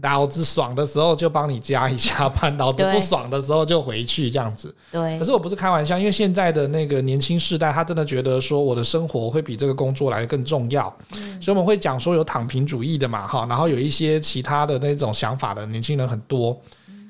[0.00, 4.72] 脑子爽的时候就帮你加一下班， 脑子不爽的时候就回去这样子。
[4.92, 5.18] 对。
[5.18, 10.94] 可是我不是开玩笑，因为现在的那个年轻世代，他真的觉得说我的生活会比这个工作来得更重要。
[11.16, 11.42] 嗯。
[11.42, 16.56] 所以我们会讲说有躺平主义的嘛，哈，然后有一些其他的那种想法的年轻人很多。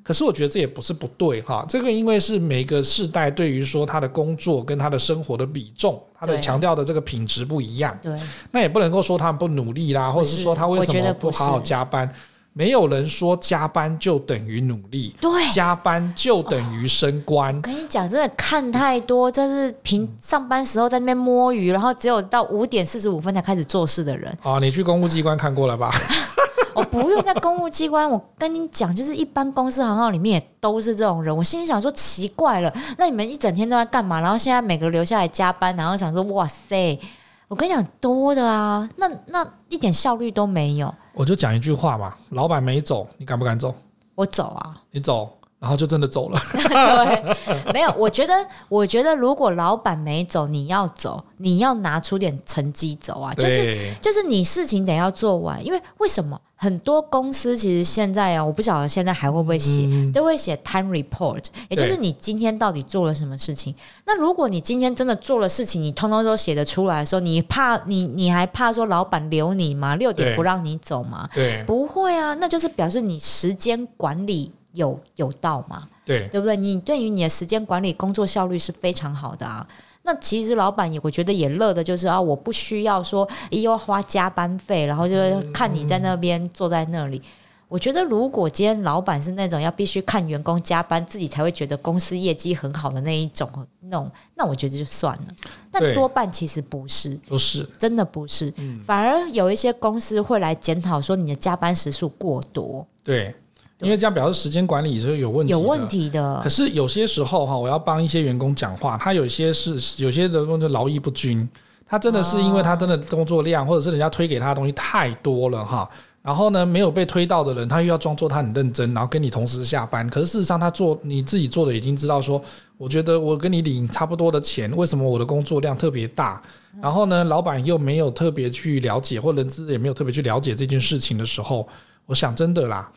[0.03, 7.95] 可是我觉得这也不是不对哈，这个因为是每个世代对于说他的工作跟他的生活的比重，他的强调的这个品质不一样。
[8.01, 8.19] 对。
[8.51, 12.11] 那也不能够说他们不努力啦，或者是说他为什么不好好加班。
[12.59, 17.55] 没有人说加班就等于努力，对，加班就等于升官。
[17.55, 24.37] 我跟你讲，真的看太多，就是平上班时候在那边摸鱼，然后只有到五点四十五分才开始做事的人。
[24.43, 25.93] 哦，你去公务机关看过了吧？
[26.75, 31.37] 我不用在公务机关，我跟你讲，就是一般公司行号里面也都是这种人。
[31.37, 34.21] 我心里想说，奇怪了，那你们一整天都在干嘛？
[34.21, 36.99] 然后现在每个留下来加班，然后想说，哇塞，
[37.47, 40.93] 我跟你讲，多的啊，那那一点效率都没有。
[41.19, 43.75] 我就讲一句话嘛，老板没走，你敢不敢走？
[44.15, 46.39] 我走啊，你走，然后就真的走了。
[46.55, 48.35] 对，没有，我觉得，
[48.69, 56.41] 我觉得如果老板没走，你要走，你要拿出点成绩走啊，就是就是你事情得要做完，因为为什么？
[56.61, 63.73] 很多公司其实现在啊，我不晓得现在还会不会写，嗯、都会写 time report，也就是你今天到底做了什么事情。
[64.05, 69.95] 那如果你今天真的做了事情，你通通都写得出来的时候，你怕你你还怕说老板留你吗？
[69.95, 71.29] 六点不让你走吗？
[71.33, 75.89] 对，不会啊，那就是表示你时间管理有有道嘛？
[76.05, 76.57] 对，对不对？
[76.57, 79.67] 你对于你的时间管理工作效率是非常好的啊。
[80.03, 85.15] 那其实老板也，我觉得也乐的，就是啊，我不需要说又要花加班费，然后就
[85.53, 87.21] 看你在那边坐在那里。
[87.69, 93.47] 我觉得如果今天老板是那种要必须看员工加班，自己才会觉得公司业绩很好的那一种，
[93.81, 95.25] 那种，那我觉得就算了。
[95.71, 98.51] 但多半其实不是，不是，真的不是。
[98.83, 102.87] 反而有一些公司会来检讨说你的加班时数过多。
[103.05, 103.35] 对。
[103.81, 106.41] 因为这样表示时间管理是有问题，有问题的。
[106.43, 111.49] 可是有些时候哈，我要帮一些员工讲话，他有些是有些的工作劳逸不均，
[111.87, 115.89] 他真的是因为他真的工作量，或者是人家推给他的东西太多了哈。
[116.21, 120.07] 然后呢，没有被推到的人，他又要装作他很认真，然后跟你同时下班。
[120.11, 122.43] 可是事实上，他做你自己做的已经知道说，
[122.77, 126.43] 我觉得我跟你领差不多的钱，为什么我的工作量特别大？
[126.83, 131.67] 然后呢，老板又没有特别去了解，或人资也没有特别去了解这件事情的时候，
[132.05, 132.91] 我想真的啦。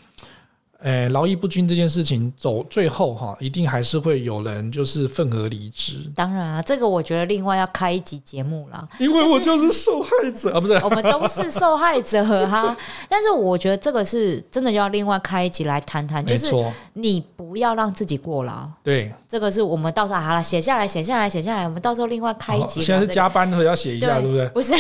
[0.84, 5.98] 诶，劳逸不均这件事情走最后哈，一定还是会有人就是愤而离职。
[6.16, 10.74] 当然啊，这个我觉得另外要开一集节目了，因为我就是受害者啊，不是？
[10.84, 12.76] 我们都是受害者哈。
[13.08, 16.52] 但是我觉得这个是真的要另外开一集来谈谈，就是
[16.94, 18.68] 你不要让自己过劳。
[18.82, 22.82] 对，这个是我们到时候好了，写下来，写下来，写下来，我们到时候另外开一集。
[22.82, 24.48] 现在是加班的时候要写一下，对不对？
[24.48, 24.74] 不是，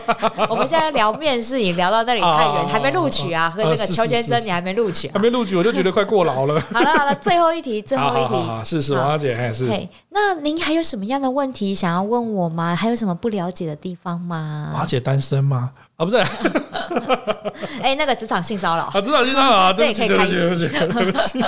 [0.48, 3.50] 我们现在聊面试，你聊到那里太远，还没录取啊？
[3.50, 5.41] 和那个邱先生，你还没录取，还没录。
[5.56, 6.60] 我就觉得快过劳了。
[6.72, 9.68] 好了好了，最后一题， 最后一题，好好好是是王小姐，还是。
[9.68, 12.74] 嘿，那您还有什么样的问题想要问我吗？
[12.74, 14.70] 还有什么不了解的地方吗？
[14.72, 15.70] 王小姐单身吗？
[15.96, 16.16] 啊，不是。
[17.82, 20.68] 哎，那个职场性骚扰啊，职场性骚扰啊，这也可以开一集。
[20.68, 21.42] 对不起。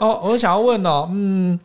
[0.00, 1.58] 哦，我想要问哦，嗯，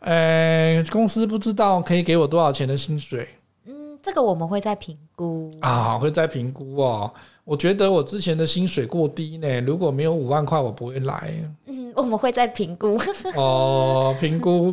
[0.00, 3.28] 呃，公司不知道可以给我多少钱的薪水？
[3.66, 7.12] 嗯，这个我们会再评估啊，会再评估哦。
[7.50, 11.34] 我觉得我之前的薪水过低呢，如果没有五万块，我不会来。
[11.66, 12.96] 嗯，我们会再评估。
[13.34, 14.72] 哦，评估。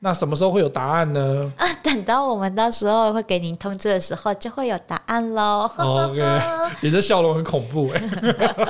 [0.00, 1.50] 那什么时候会有答案呢？
[1.56, 5.66] 啊，等到我们到时候会给您通知的时候，就会有答案喽。
[5.78, 6.20] OK，
[6.82, 8.02] 你这笑容很恐怖哎，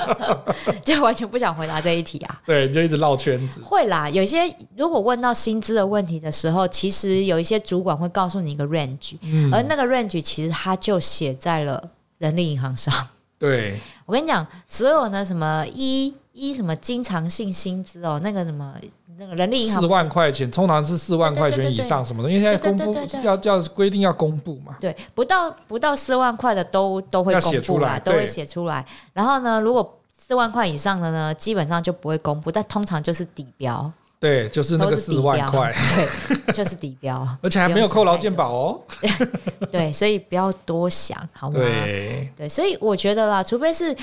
[0.87, 2.41] 就完全不想回答这一题啊。
[2.47, 3.61] 对，你就一直绕圈子。
[3.65, 4.39] 会啦，有些
[4.77, 11.83] 如果问到薪资的问题的时候，其实有一些主管会告诉你一个 range，嗯，而那个 range 其实它就写在了
[12.19, 12.95] 人力银行上。
[13.39, 18.75] 对，我跟你讲，所有呢什么一一什么经常性薪资哦，那个什么。
[19.21, 24.77] 那个人力银行四万块钱，通常是四万块钱以上什么的，因为现在公布要要规定要公布嘛。
[24.79, 28.87] 对，不到不到四万块的都都会公布啦，都会写出来。
[29.13, 33.93] 然后呢，如果四万块以上的呢，基本上就不会公布，但通常就是底标。
[34.21, 35.73] 对，就是那个四万块，
[36.47, 38.81] 对，就是底标， 而且还没有扣劳健保哦。
[39.71, 41.59] 对，所以不要多想，好吗？
[41.59, 43.97] 对，对，所以我觉得啦，除非是。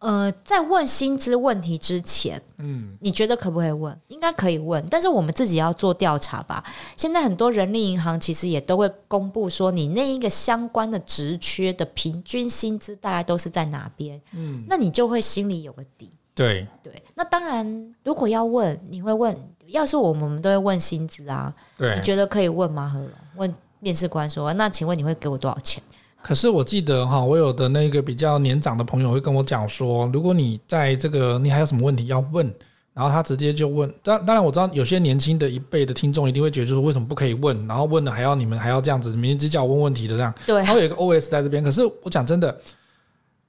[0.00, 3.98] 呃，在问薪资问题之前，嗯，你觉得可不可以问？
[4.08, 6.62] 应该可以问，但是我们自己要做调查吧。
[6.94, 16.10] 现在很多人力银行其实也都会公布说，你那一个相关的职缺的平均薪资大概都是在哪边，嗯，那你就会心里有个底。
[16.34, 19.34] 对对，那当然，如果要问，你会问，
[19.74, 21.52] 要是我们，我们都会问薪资啊。
[21.76, 22.88] 对，你觉得可以问吗？
[22.88, 25.82] 何龙问面试官说，那请问你会给我多少钱？
[26.22, 32.46] 可是我记得哈，我有的那个比较年长的朋友会跟我讲说，如果你在这个你还有什么问题要问，
[32.94, 33.92] 然后他直接就问。
[34.02, 37.66] 当当然我知道有些年轻的一辈的听众一定会觉得说，为什么不可以问？
[37.66, 40.32] 然后问了还要你们还要这样子，你们一直叫我问问题的这样。
[40.46, 40.62] 对。
[40.62, 41.62] 他会有一个 OS 在这边。
[41.62, 42.56] 可是我讲真的，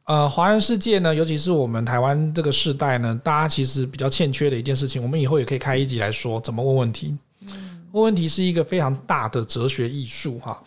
[0.06, 7.18] 呃，华人世界呢，尤其是我们台湾这个世代呢，大家其实比较欠缺的一件事情，我们以后也可以开一集来说怎么问问题。
[7.92, 10.62] 问问题是一个非常大的哲学艺术哈。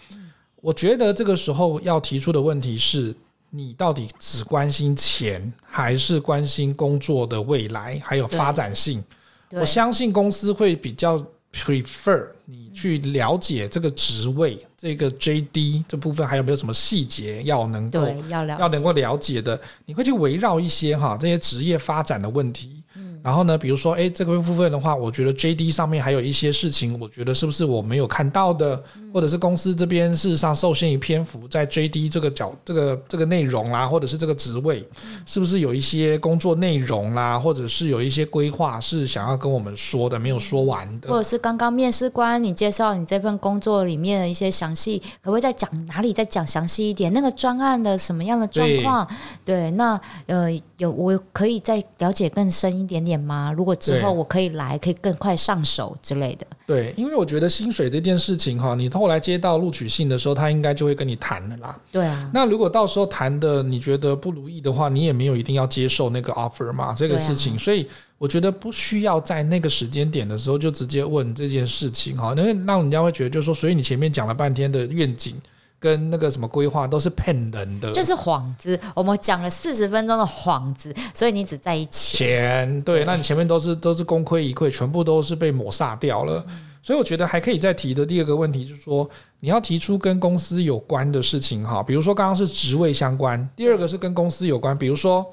[0.61, 3.14] 我觉得这个时候要提出的问题是：
[3.51, 9.05] 你到底只关心钱，还是关心工作的未来还有发展性？
[9.53, 11.16] 我相信公司会比较
[11.52, 22.82] prefer 你去了解这个职位、这个 JD 这部分还有没有什么细节要能够要要能够了解的，你会去围绕一些哈这些职业发展的问题。
[23.28, 34.82] 然后呢，比如说，哎，这个部分的话，我觉得 JD 上面还有一些事情，我觉得是不是我没有看到的，或者是公司这边事实上受限于篇幅，在 JD 这个角、这个这个内容啦，或者是这个职位，
[35.26, 47.12] 是不是有一些工作内容啦，或者是有一些规划是想要跟我们说的，没有说完的，或者是刚刚面试官你介绍你这份工作里面的一些详细，可不可以再讲哪里再讲详细一点？
[47.12, 49.06] 那个专案的什么样的状况？
[49.44, 53.17] 对，对，那呃，有我可以再了解更深一点点。
[53.18, 53.52] 吗？
[53.57, 56.46] 如果之后我可以来，可以更快上手之类的。
[56.66, 61.81] 对，因为我觉得薪水这件事情哈，你后来接到录取信的时候，他应该就会跟你谈了啦。
[61.90, 62.31] 对啊。
[62.33, 67.54] 那如果到时候谈的你觉得不如意的话，你也没有一定要接受那个 offer 嘛，这个事情。
[67.54, 75.35] 啊、所以我觉得不需要在那个时间点的时候就直接问这件事情哈，因为让人家会觉得就是说，所以你前面讲了半天的愿景。
[75.80, 78.78] 跟那个什么规划都是骗人的，就是幌子。
[78.94, 82.18] 我们讲了四十分钟的幌子，所以你只在意钱。
[82.18, 86.44] 钱对，那你前面都是都是功亏一篑，全部都是被抹杀掉了。
[86.48, 86.64] 嗯。
[86.82, 89.08] 所以我觉得还可以再提的第二个问题就是说，
[89.40, 95.26] 你要提出跟公司有关的事情哈，比如说刚刚是职位相关，第二个是跟公司有关，比如说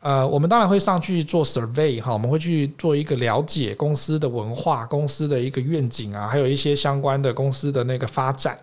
[0.00, 8.58] 呃，我们当然会上去做 survey 哈，我们会去做一个了解公司的文化、公司的一个愿景啊，还有一些相关的公司的那个发展。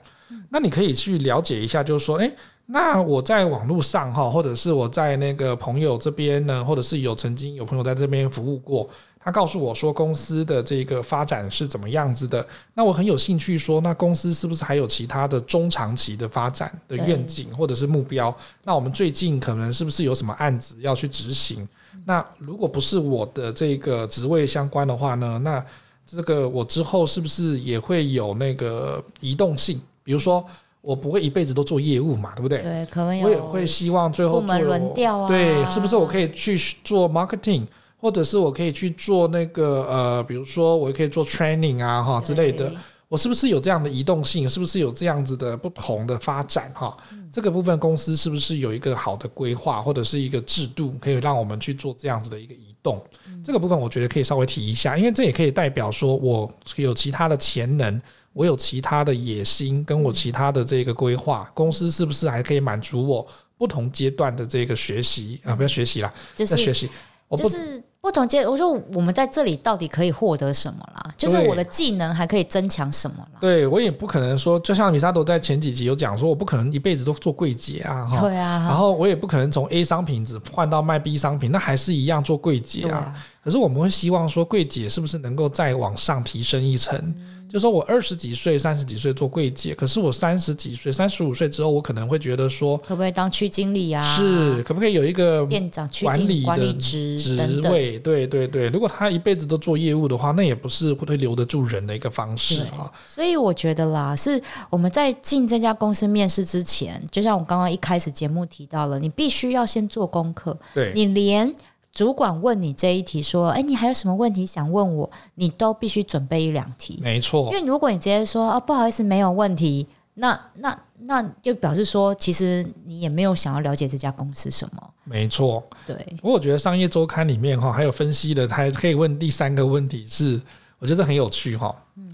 [0.50, 2.32] 那你可以去了解一下，就是说，诶，
[2.66, 8.88] 那我在网络上哈，或者是我在那个朋友这边呢，或者是有曾经有朋友在这边服务过，
[9.20, 18.36] 他告诉我说公司的这个发展是怎么样子的，那我很有兴趣说，那公司是不是还有其他的中长期的发展的愿景或者是目标？
[18.64, 21.68] 那我们最近可能是不是有什么案子要去执行？
[22.06, 25.64] 那如果不是我的这个职位相关的话呢，那
[26.06, 29.82] 这个我之后是不是也会有那个移动性？
[30.10, 30.44] 比如说，
[30.82, 32.64] 我不会一辈子都做业务嘛，对不对？
[32.64, 33.22] 对，可能。
[33.22, 35.28] 我也会希望最后做部门轮调啊。
[35.28, 37.68] 对，是不是我可以去做 marketing，
[38.02, 42.74] 或者是我可以去做那个呃，比如说我可以做 training 啊，哈之类的。
[43.08, 44.50] 我是不是有这样的移动性？
[44.50, 46.72] 是不是有这样子的不同的发展？
[46.74, 46.98] 哈，
[47.32, 53.04] 这个部分公司是不是有一个好的规划，或者是一个制度，可以让我们去做这样子的一个移动？
[53.44, 58.02] 这个部分我觉得可以稍微提一下，因为这也可以代表说我有其他的潜能，
[58.34, 63.28] 我有其他的野心，跟我其他的这个规划，公司是不是还可以满足我
[63.58, 65.56] 不同阶段的这个学习啊？
[65.56, 66.90] 不要学习啦，就是学习，
[67.28, 67.44] 我不。
[67.44, 71.12] 就是不同阶，我说我们在这里到底可以获得什么啦？
[71.18, 73.40] 就是我的技能还可以增强什么啦？
[73.42, 78.22] 对，我也不可能说，就像米沙朵在前几集有讲说，我不可能一辈子都做柜姐啊，哈。
[78.22, 78.66] 对啊。
[78.70, 82.98] 然后我也不可能从 A 商品只换到卖 B 商品，那还是一样做柜姐啊。
[82.98, 86.98] 啊可是我们会希望说，柜姐是不是能够再往上提升一层？
[86.98, 94.04] 嗯就说我二十几岁、三十几岁做柜姐，可是我三十几岁、三十五岁之后，我可能会觉得说，可不可以当区经理啊？
[94.16, 97.36] 是，可不可以有一个店长、管理的职职
[97.70, 97.98] 位？
[98.00, 102.92] 对对对，如果他一辈子都做业务的话，那也不是会留得住人的一个方式哈。
[103.08, 110.56] 所以我觉得啦，是我们在进这家公司面试之前，就像我刚刚一开始节目提到了，你必须要先做功课。
[110.74, 111.54] 对，你连。
[111.92, 117.00] 主管问你这一题，说：“哎，你还有什么问题想问我？”你都必须准备一两题。
[117.02, 124.90] 没错，因为如果你直接说：“哦，不好意思，没有问题。”那那那就表示说，其实你也没有想要了解这家公司什么。
[125.06, 125.96] 没错，对。
[126.22, 130.40] 不过我觉得商业周刊里面哈，还有分析的，还可以问第三个问题是，
[130.78, 131.74] 我觉得很有趣哈。
[131.96, 132.14] 嗯，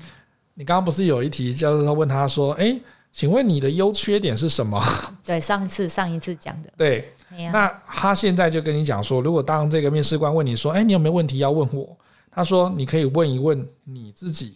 [0.54, 2.80] 你刚刚不是有一题，就是问他说：“哎，
[3.12, 4.80] 请问你的优缺点是什么？”
[5.26, 6.72] 对，上次上一次讲的。
[6.78, 7.12] 对。
[7.52, 11.98] 那他现在就跟你讲说，如果当这个面试官问你说：“哎，你有没有问题要问我？”
[12.32, 14.56] 他说：“你可以问一问你自己，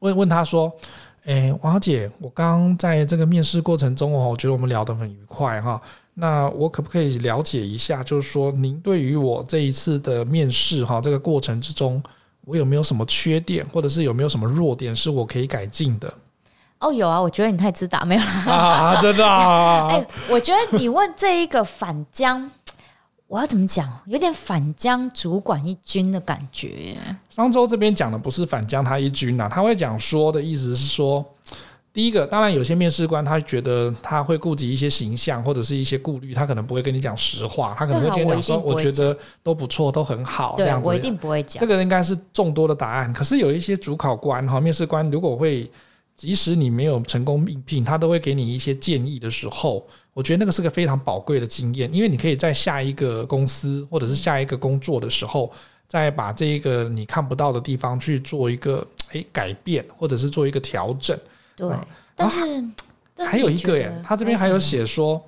[0.00, 0.72] 问问他说
[1.24, 5.80] ：‘哎，王姐，我刚在这个面试过程中哦，我觉得我们聊得很愉快哈。
[6.12, 12.02] 那我可不可以了解一下，就是说您对于我这一次的面试哈这个过程之中，
[12.42, 16.12] 我有没有什么缺点，或者是有没有什么弱点是我可以改进的？’”
[16.84, 18.52] 哦，有啊，我觉得你太自大，没有啦。
[18.52, 19.88] 啊，真的啊！
[19.90, 22.50] 哎、欸，我觉得你问这一个反将，
[23.26, 23.90] 我要怎么讲？
[24.04, 26.94] 有点反将主管一军的感觉。
[27.30, 31.24] 商周这边讲的不是反将他一军呐，他会讲说的意思是说，
[31.90, 40.86] 第一个，当然有些面试官他觉得他会顾及一些形象或者是一些顾虑，他可能不会跟你讲实话，他可能会跟你讲说，我觉得都不错，都很好，这样子。
[40.86, 41.58] 我一定不会讲。
[41.62, 43.10] 这个应该是众多的答案。
[43.10, 45.66] 可是有一些主考官哈，面试官如果会。
[46.16, 55.52] 即使你没有成功应聘，他都会给你一些建议的时候，我觉得那个是个非常宝贵的经验，因为你可以在下一个公司或者是下一个工作的时候，
[55.88, 61.18] 再把这一个你看不到的地方去做一个诶改变，或者是做一个调整。
[61.56, 61.68] 对，
[62.14, 62.40] 但是
[63.18, 65.20] 还有一个耶，他这边还有写说，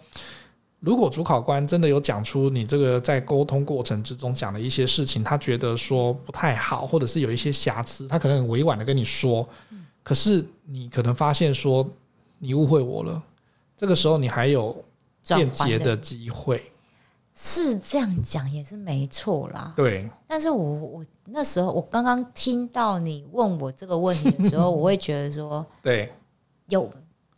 [0.78, 9.46] 如果主考官真的有讲出你这个在沟通过程之中讲的一些事情，他觉得说不太好，或者是有一些瑕疵，他可能很委婉的跟你说。
[10.06, 11.84] 可是你可能发现说
[12.38, 13.20] 你误会我了，
[13.76, 14.84] 这个时候你还有
[15.26, 16.70] 辩解的机会，
[17.34, 19.72] 是这样讲也是没错啦。
[19.74, 26.12] 对，但是我我那时候我刚刚听到你问我这个问题的时候， 我会觉得说，对，
[26.68, 26.88] 有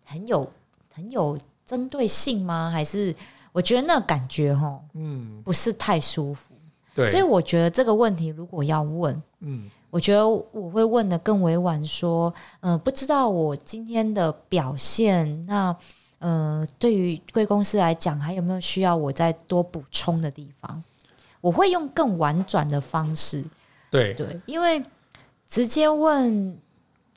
[0.04, 0.46] 很有
[0.92, 2.70] 很有针对性吗？
[2.70, 3.16] 还是
[3.50, 6.54] 我觉得那感觉哈，嗯，不是太舒服。
[6.94, 9.70] 对，所以我觉得这个问题如果要问，嗯。
[9.90, 15.74] 我觉得我会问的更委婉，说，嗯、呃，不知道我今天的表现，那，
[16.18, 20.84] 呃，对于贵公司来讲，还有没有需要我再多补充的地方？
[21.40, 23.42] 我会用更婉转的方式，
[23.90, 24.84] 对对，因为
[25.46, 26.54] 直接问，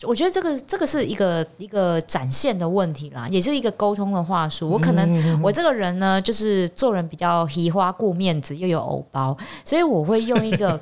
[0.03, 4.69] 我觉得这个这个是一个一个展现的问题啦，也是一个沟通的话术。
[4.69, 10.79] 我可能我这个人呢，就是做人比较喜欢顾面子，又有偶包，所以我会用一个。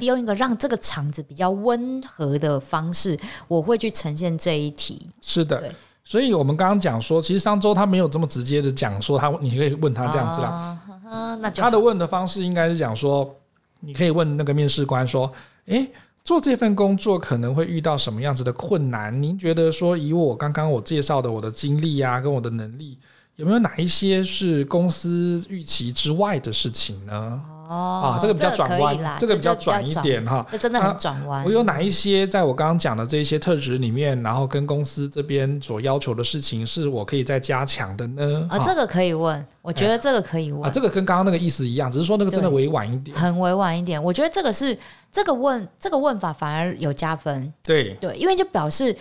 [0.00, 5.00] 用一个让这个场子比较温和的方式，我会去呈现这一题。
[5.20, 5.72] 是的，
[6.04, 10.78] 所以我们刚刚讲说，其实上周他没有这么直接的讲说他，你可以问他这样子啦。
[11.08, 13.32] 啊、那他的问的方式应该是讲说，
[13.80, 15.30] 你可以问那个面试官说
[15.66, 15.88] ：“诶，
[16.24, 19.22] 做这份工作可能会遇到什么样子的困难？
[19.22, 22.98] 您觉得说，以我刚刚我介绍的我的经历啊，跟我的能力，
[23.36, 31.44] 有没有哪一些是公司预期之外的事情呢？”哦，啊，这个比较转弯，这个比较转一点哈，这真的很转弯。
[31.44, 38.46] 我有哪一些在我刚刚讲的这些特质里面，然后跟公司这边所要求的事情，是我可以再加强的呢？
[38.50, 40.62] 啊，这个可以问，我觉得这个可以问。
[40.64, 44.02] 啊，这个跟刚刚那个意思一样，只是说那个真的委婉一点，很委婉一点。
[44.02, 44.78] 我觉得这个是
[45.10, 47.52] 这个问这个问法反而有加分。
[47.62, 48.96] 对对，因为就表示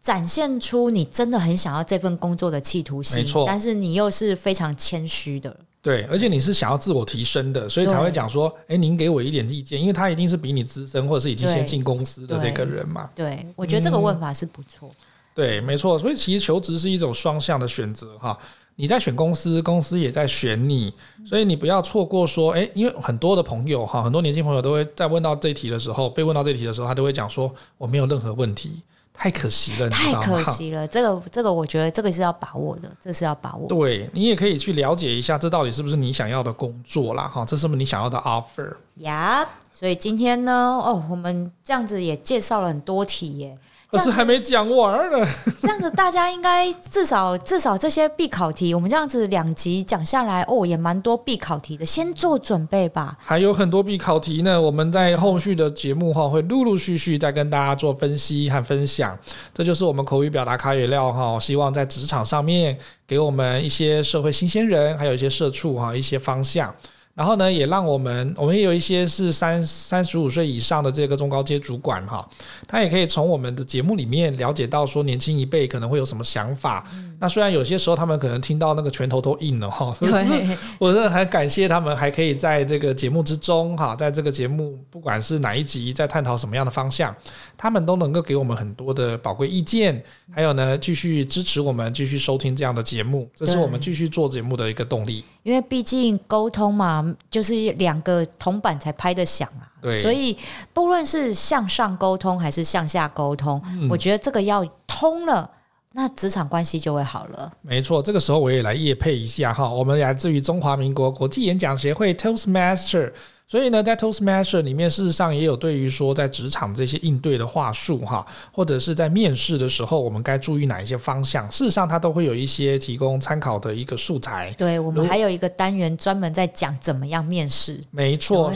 [0.00, 5.56] 展现出你真的很想要这份工作的企图心，但是你又是非常谦虚的。
[5.82, 13.10] 对，而且你是想要自我提升的，所以才会讲说，哎，您给我一点意见，因为他一定是比你资深，或者是已经先进公司的这个人嘛。
[13.16, 14.88] 对，对，我觉得这个问法是不错。
[14.88, 14.94] 嗯、
[15.34, 18.38] 对，没错，所以其实求职是一种双向的选择哈。
[18.76, 20.94] 你在选公司，公司也在选你，
[21.26, 28.80] 所以你不要错过说，诶，因为很多的朋友哈，很多年轻朋友都会在问到这题的时候，被问到这题的时候，他都会讲说，我没有任何问题，
[29.14, 30.86] 太可惜了，太可惜了。
[30.88, 33.68] 这个这个，我觉得这个是要把握的，这是要把握。
[33.68, 37.28] 对，你也可以去了解一下，这到底是不是你想要的工作啦？
[37.28, 38.74] 哈，这是不是你想要的 offer？
[38.96, 43.56] 呀，所以今天呢，哦，我们这样子也介绍了很多题耶。
[43.92, 45.28] 可是还没讲完呢。
[45.60, 53.18] 这样子，大家应该至少至少这些必考题，我们这样子两集讲下来，哦，也蛮多必考题的，先做准备吧。
[53.22, 59.16] 还有很多必考题呢，我们在后续的节目哈，会陆陆续续再跟大家做分析和分享。
[59.52, 66.74] 这就是我们口语表达卡语料哈，希望在职场上面给我们一些社会新鲜人，还有一些社畜哈，一些方向。
[67.14, 72.26] 然后呢，也让我们，我们也有一些是三三十五岁以上的这个中高阶主管哈，
[72.66, 76.86] 他也可以从我们的节目里面了解到说年轻一辈可能会有什么想法。
[77.22, 87.14] 嗯、那虽然有些时候他们可能听到那个拳头都硬了哈， 可是我真的很感谢他们还可以在这个节目之中哈，在这个节目不管是哪一集在探讨什么样的方向，
[87.56, 90.02] 他们都能够给我们很多的宝贵意见，
[90.32, 95.24] 还有呢继续支持我们继续收听这样的节目，这是我们继续做节目的一个动力。
[95.44, 99.66] 因为毕竟沟通嘛，就是两个铜板才拍得响啊。
[99.80, 100.36] 对，所以
[100.72, 105.50] 不论是向上沟通还是向下沟通，嗯，我觉得这个要通了，
[105.94, 107.52] 那职场关系就会好了。
[107.62, 113.12] 没错，这个时候我也来夜配一下哈，我们来自于中华民国国际演讲协会 Toastmaster。
[113.52, 121.46] 所以呢，在 Toastmaster 里面，事实上也有对于说在职场这些应对的话术哈，或者是在面试的时候，我们该注意哪一些方向？
[121.52, 124.54] 事实上，它都会有一些提供参考的一个素材。
[124.56, 127.78] 对，我们还有一个单元专门在讲怎么样面试。
[127.90, 128.50] 没错，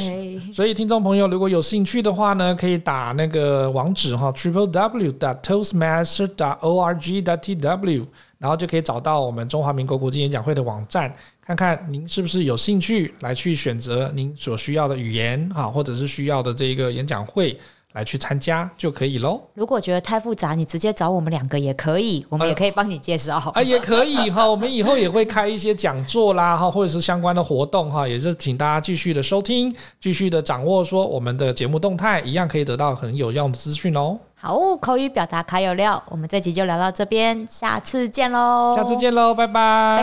[0.51, 8.07] 所以听众朋友如果有兴趣的话呢，可以打那个网址哈，triple w dot toastmaster dot org dot tw，
[8.39, 11.15] 然后就可以找到我们中华民国国际演讲会的网站。
[11.41, 17.57] 看看您是不是有兴趣来去选择您所需要的语言啊，或者是需要的这个演讲会
[17.97, 19.41] 来去参加就可以喽。
[19.55, 23.37] 如果觉得太复杂，你直接找我们两个也可以，我们也可以帮你介绍。
[23.39, 34.19] 啊、呃，也可以哈， 我们以后也会开一些讲座啦哈，或者是相关的活动哈，也是请大家继续的收听，继续的掌握说我们的节目动态，一样可以得到很有用的资讯哦。
[34.35, 38.77] 好，口语表达卡有料，我们这集就聊到这边，下次见喽！
[38.77, 39.53] 下次见喽，拜拜，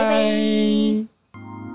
[0.00, 1.73] 拜拜。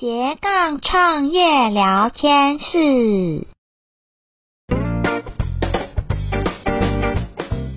[0.00, 3.48] 斜杠创业聊天室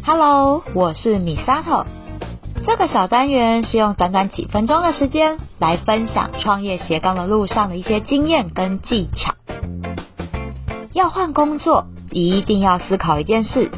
[0.05, 1.87] ，Hello，我是 Misato。
[2.63, 9.33] 这个小单元是用短短几分钟的时间来分享创业斜杠的路上的一些经验跟技巧。
[10.93, 13.71] 要换工作，一定要思考一件事，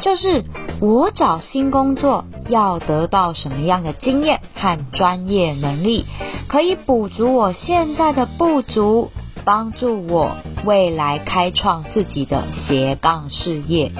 [0.00, 0.44] 就是
[0.80, 6.06] 我找新工作要得到什么样的经验和专业能力。
[6.46, 9.10] 可以补足我现在的不足，
[9.44, 13.92] 帮助我未来开创自己的斜杠事业。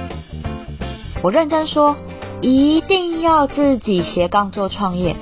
[1.23, 1.97] 我认真说，
[2.41, 5.17] 一定要自己斜杠做创业，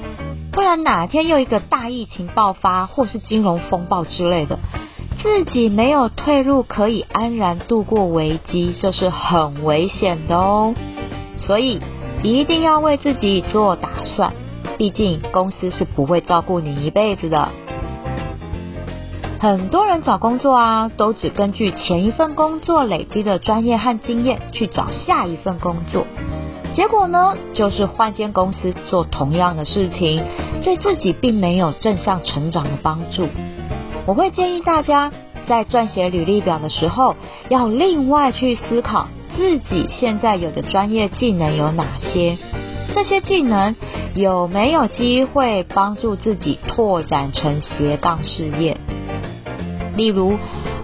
[0.53, 4.59] 不然哪天又一个大疫情爆发，或是金融风暴之类的，
[5.23, 10.75] 自己没有退路可以安然度过危机，这是很危险的哦。
[11.47, 11.81] 所以
[12.23, 14.33] 一定要为自己做打算。
[14.77, 17.49] 毕竟公司是不会照顾你一辈子的。
[19.39, 26.07] 很多人找工作啊，都只根据前一份工作累积的专业和经验去找下一份工作，
[26.73, 30.23] 结果呢，就是换间公司做同样的事情，
[30.65, 33.29] 对自己并没有正向成长的帮助。
[34.07, 35.13] 我会建议大家
[35.47, 37.15] 在撰写履历表的时候，
[37.51, 39.07] 要另外去思考
[39.37, 42.39] 自己现在有的专业技能有哪些。
[42.93, 43.77] 这些技能
[44.15, 48.79] 有没有机会帮助自己拓展成斜杠事业？
[49.97, 50.39] 例如，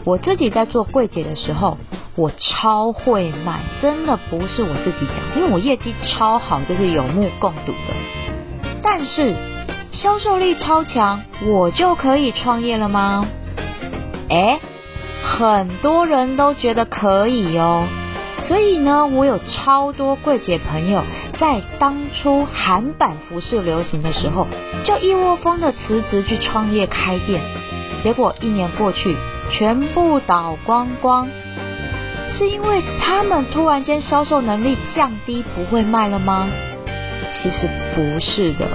[0.05, 1.79] 我自己在做柜姐的时候，
[2.17, 7.95] 我超会卖，真的不是我自己讲，因为我业绩超好，这是有目共睹的。
[8.83, 9.35] 但是，
[9.93, 13.27] 销售力超强，我就可以创业了吗？
[14.29, 14.61] 诶，
[15.23, 17.87] 很多人都觉得可以哦。
[18.45, 21.03] 所以呢，我有超多柜姐朋友，
[21.39, 24.49] 在当初韩版服饰流行的时候，
[24.85, 27.41] 就一窝蜂的辞职去创业开店，
[28.03, 29.17] 结果一年过去，
[29.51, 31.29] 全部倒光光，
[32.33, 36.49] 是因为他们突然间销售能力降低，不会卖了吗？
[37.35, 38.67] 其实不是的，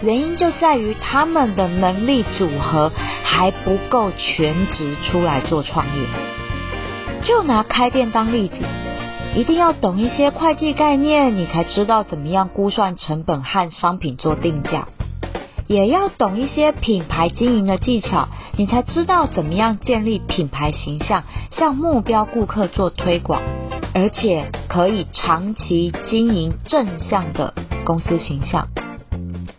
[0.00, 2.90] 原因就在于他们的能力组合
[3.22, 6.02] 还不够全职出来做创业。
[7.24, 8.56] 就拿开店当例子，
[9.34, 14.86] 一定要懂一些会计概念，你才知道怎么样估算成本和商品做定价；
[15.66, 23.42] 也要懂一些品牌经营的技巧，你才知道怎么样建立品牌形象，向目标顾客做推广，
[23.94, 27.54] 而且可以长期经营正向的。
[27.84, 28.68] 公司形象，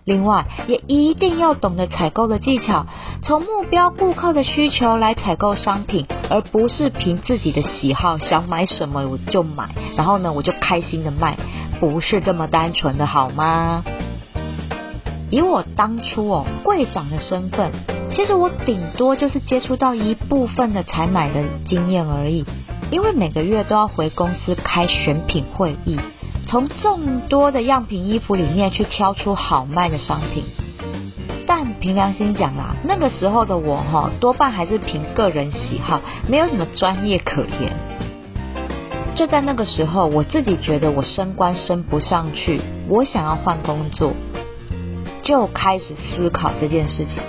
[0.09, 2.87] 另外也一定要懂得采购的技巧，
[3.21, 11.37] 从目标顾客的需求来采购商品，而不是凭自己的喜好想买什么我就买，然后呢我就开心的卖，
[11.79, 13.83] 不是这么单纯的好吗？
[15.29, 17.71] 以我当初哦柜长的身份，
[18.11, 22.45] 其实我顶多就是接触到一部分的采买的经验而已，
[22.89, 25.99] 因为每个月都要回公司开选品会议。
[26.49, 30.45] 从众多的样品衣服里面去挑出好卖的商品，
[31.45, 37.77] 但凭良心讲啦，那个时候的我哈，多半还是凭个人喜好，没有什么专业可言。
[39.13, 44.13] 就在那个时候，我自己觉得我升官升不上去，我想要换工作，
[45.21, 47.21] 就开始思考这件事情。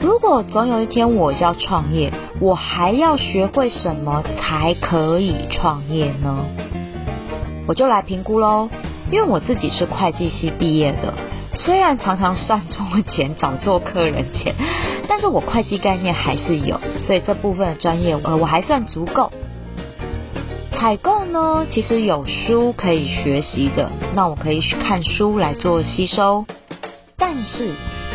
[0.00, 6.44] 如果总有一天我要创业，我还要学会什么才可以创业呢？
[7.72, 8.68] 我就来评估喽，
[9.10, 11.14] 因为我自己是会计系毕业的，
[11.54, 14.54] 虽然常常算错钱、找错客人钱，
[15.08, 19.32] 但是我会计概念还是有，所以这部分的专业呃我还算足够。
[20.72, 26.44] 采购呢，其实有书可以学习的，那我可以去看书来做吸收。
[27.16, 27.70] 但是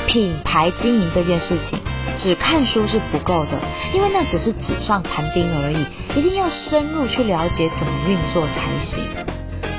[0.06, 1.80] 品牌经营这件事情，
[2.20, 3.58] 只看书是不够的，
[3.92, 5.84] 因为那只是纸上谈兵而已，
[6.16, 9.04] 一定要深入去了解怎么运作才行。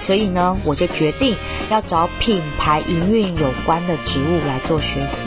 [0.09, 1.37] 所以呢，我就决定
[1.69, 5.27] 要找品牌营运有关的职务来做学习。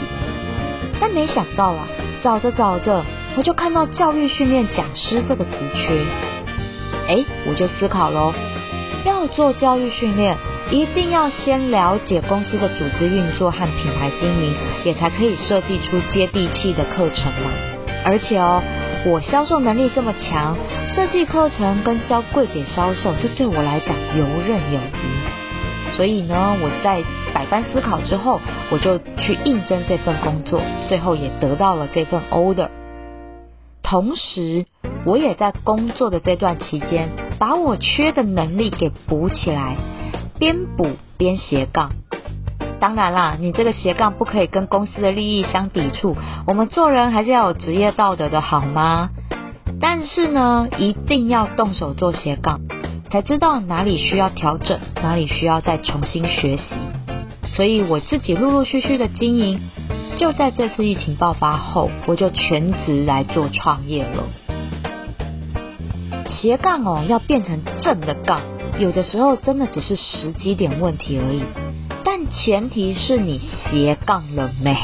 [0.98, 1.86] 但没想到啊，
[2.20, 3.04] 找着找着，
[3.36, 6.04] 我就看到教育训练讲师这个职缺。
[7.06, 8.34] 哎，我就思考喽，
[9.04, 10.36] 要做教育训练，
[10.72, 14.52] 一定要先了解公司的组织运作和品牌经营，
[14.84, 17.52] 也才可以设计出接地气的课程嘛。
[18.04, 18.60] 而且哦。
[19.04, 20.56] 我销售能力这么强，
[20.88, 25.92] 设计课程跟教柜姐销售，这对我来讲游刃有余。
[25.96, 27.02] 所以呢，我在
[27.34, 28.40] 百般思考之后，
[28.70, 32.68] 我就去应征这份工作，最后也得到了这份 order。
[33.82, 34.66] 同时，
[35.04, 39.76] 我也在工作的这段期间，把我缺的能力给补起来，
[40.38, 41.90] 边补边斜杠。
[42.82, 46.16] 当然啦，你这个斜杠不可以跟公司的利益相抵触。
[46.48, 49.10] 我们做人还是要有职业道德的，好吗？
[49.80, 52.58] 但是呢，一定要动手做斜杠，
[53.08, 56.74] 才知道哪里需要调整，哪里需要再重新学习。
[57.52, 59.60] 所以我自己陆陆续续的经营，
[60.16, 64.24] 就在这次疫情爆发后，我就全职来做创业了。
[66.28, 68.40] 斜杠哦，要变成正的杠，
[68.76, 71.44] 有的时候真的只是时机点问题而已。
[72.04, 74.74] 但前提是你斜杠了没？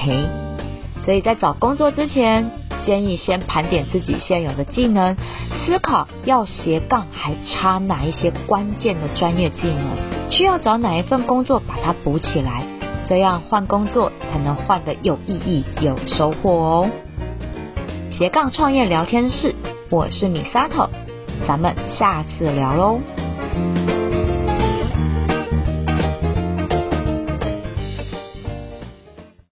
[1.05, 2.51] 所以在找工作之前，
[2.85, 5.17] 建议先盘点自己现有的技能，
[5.65, 12.65] 思考要斜杠还差哪一些关键的专业技能，需要找哪一份工作把它补起来，
[13.05, 16.91] 这样换工作才能换得有意义、有收获哦。
[18.11, 19.55] 斜杠创业聊天室，
[19.91, 20.89] 我是米萨头，
[21.47, 23.98] 咱们下次聊喽。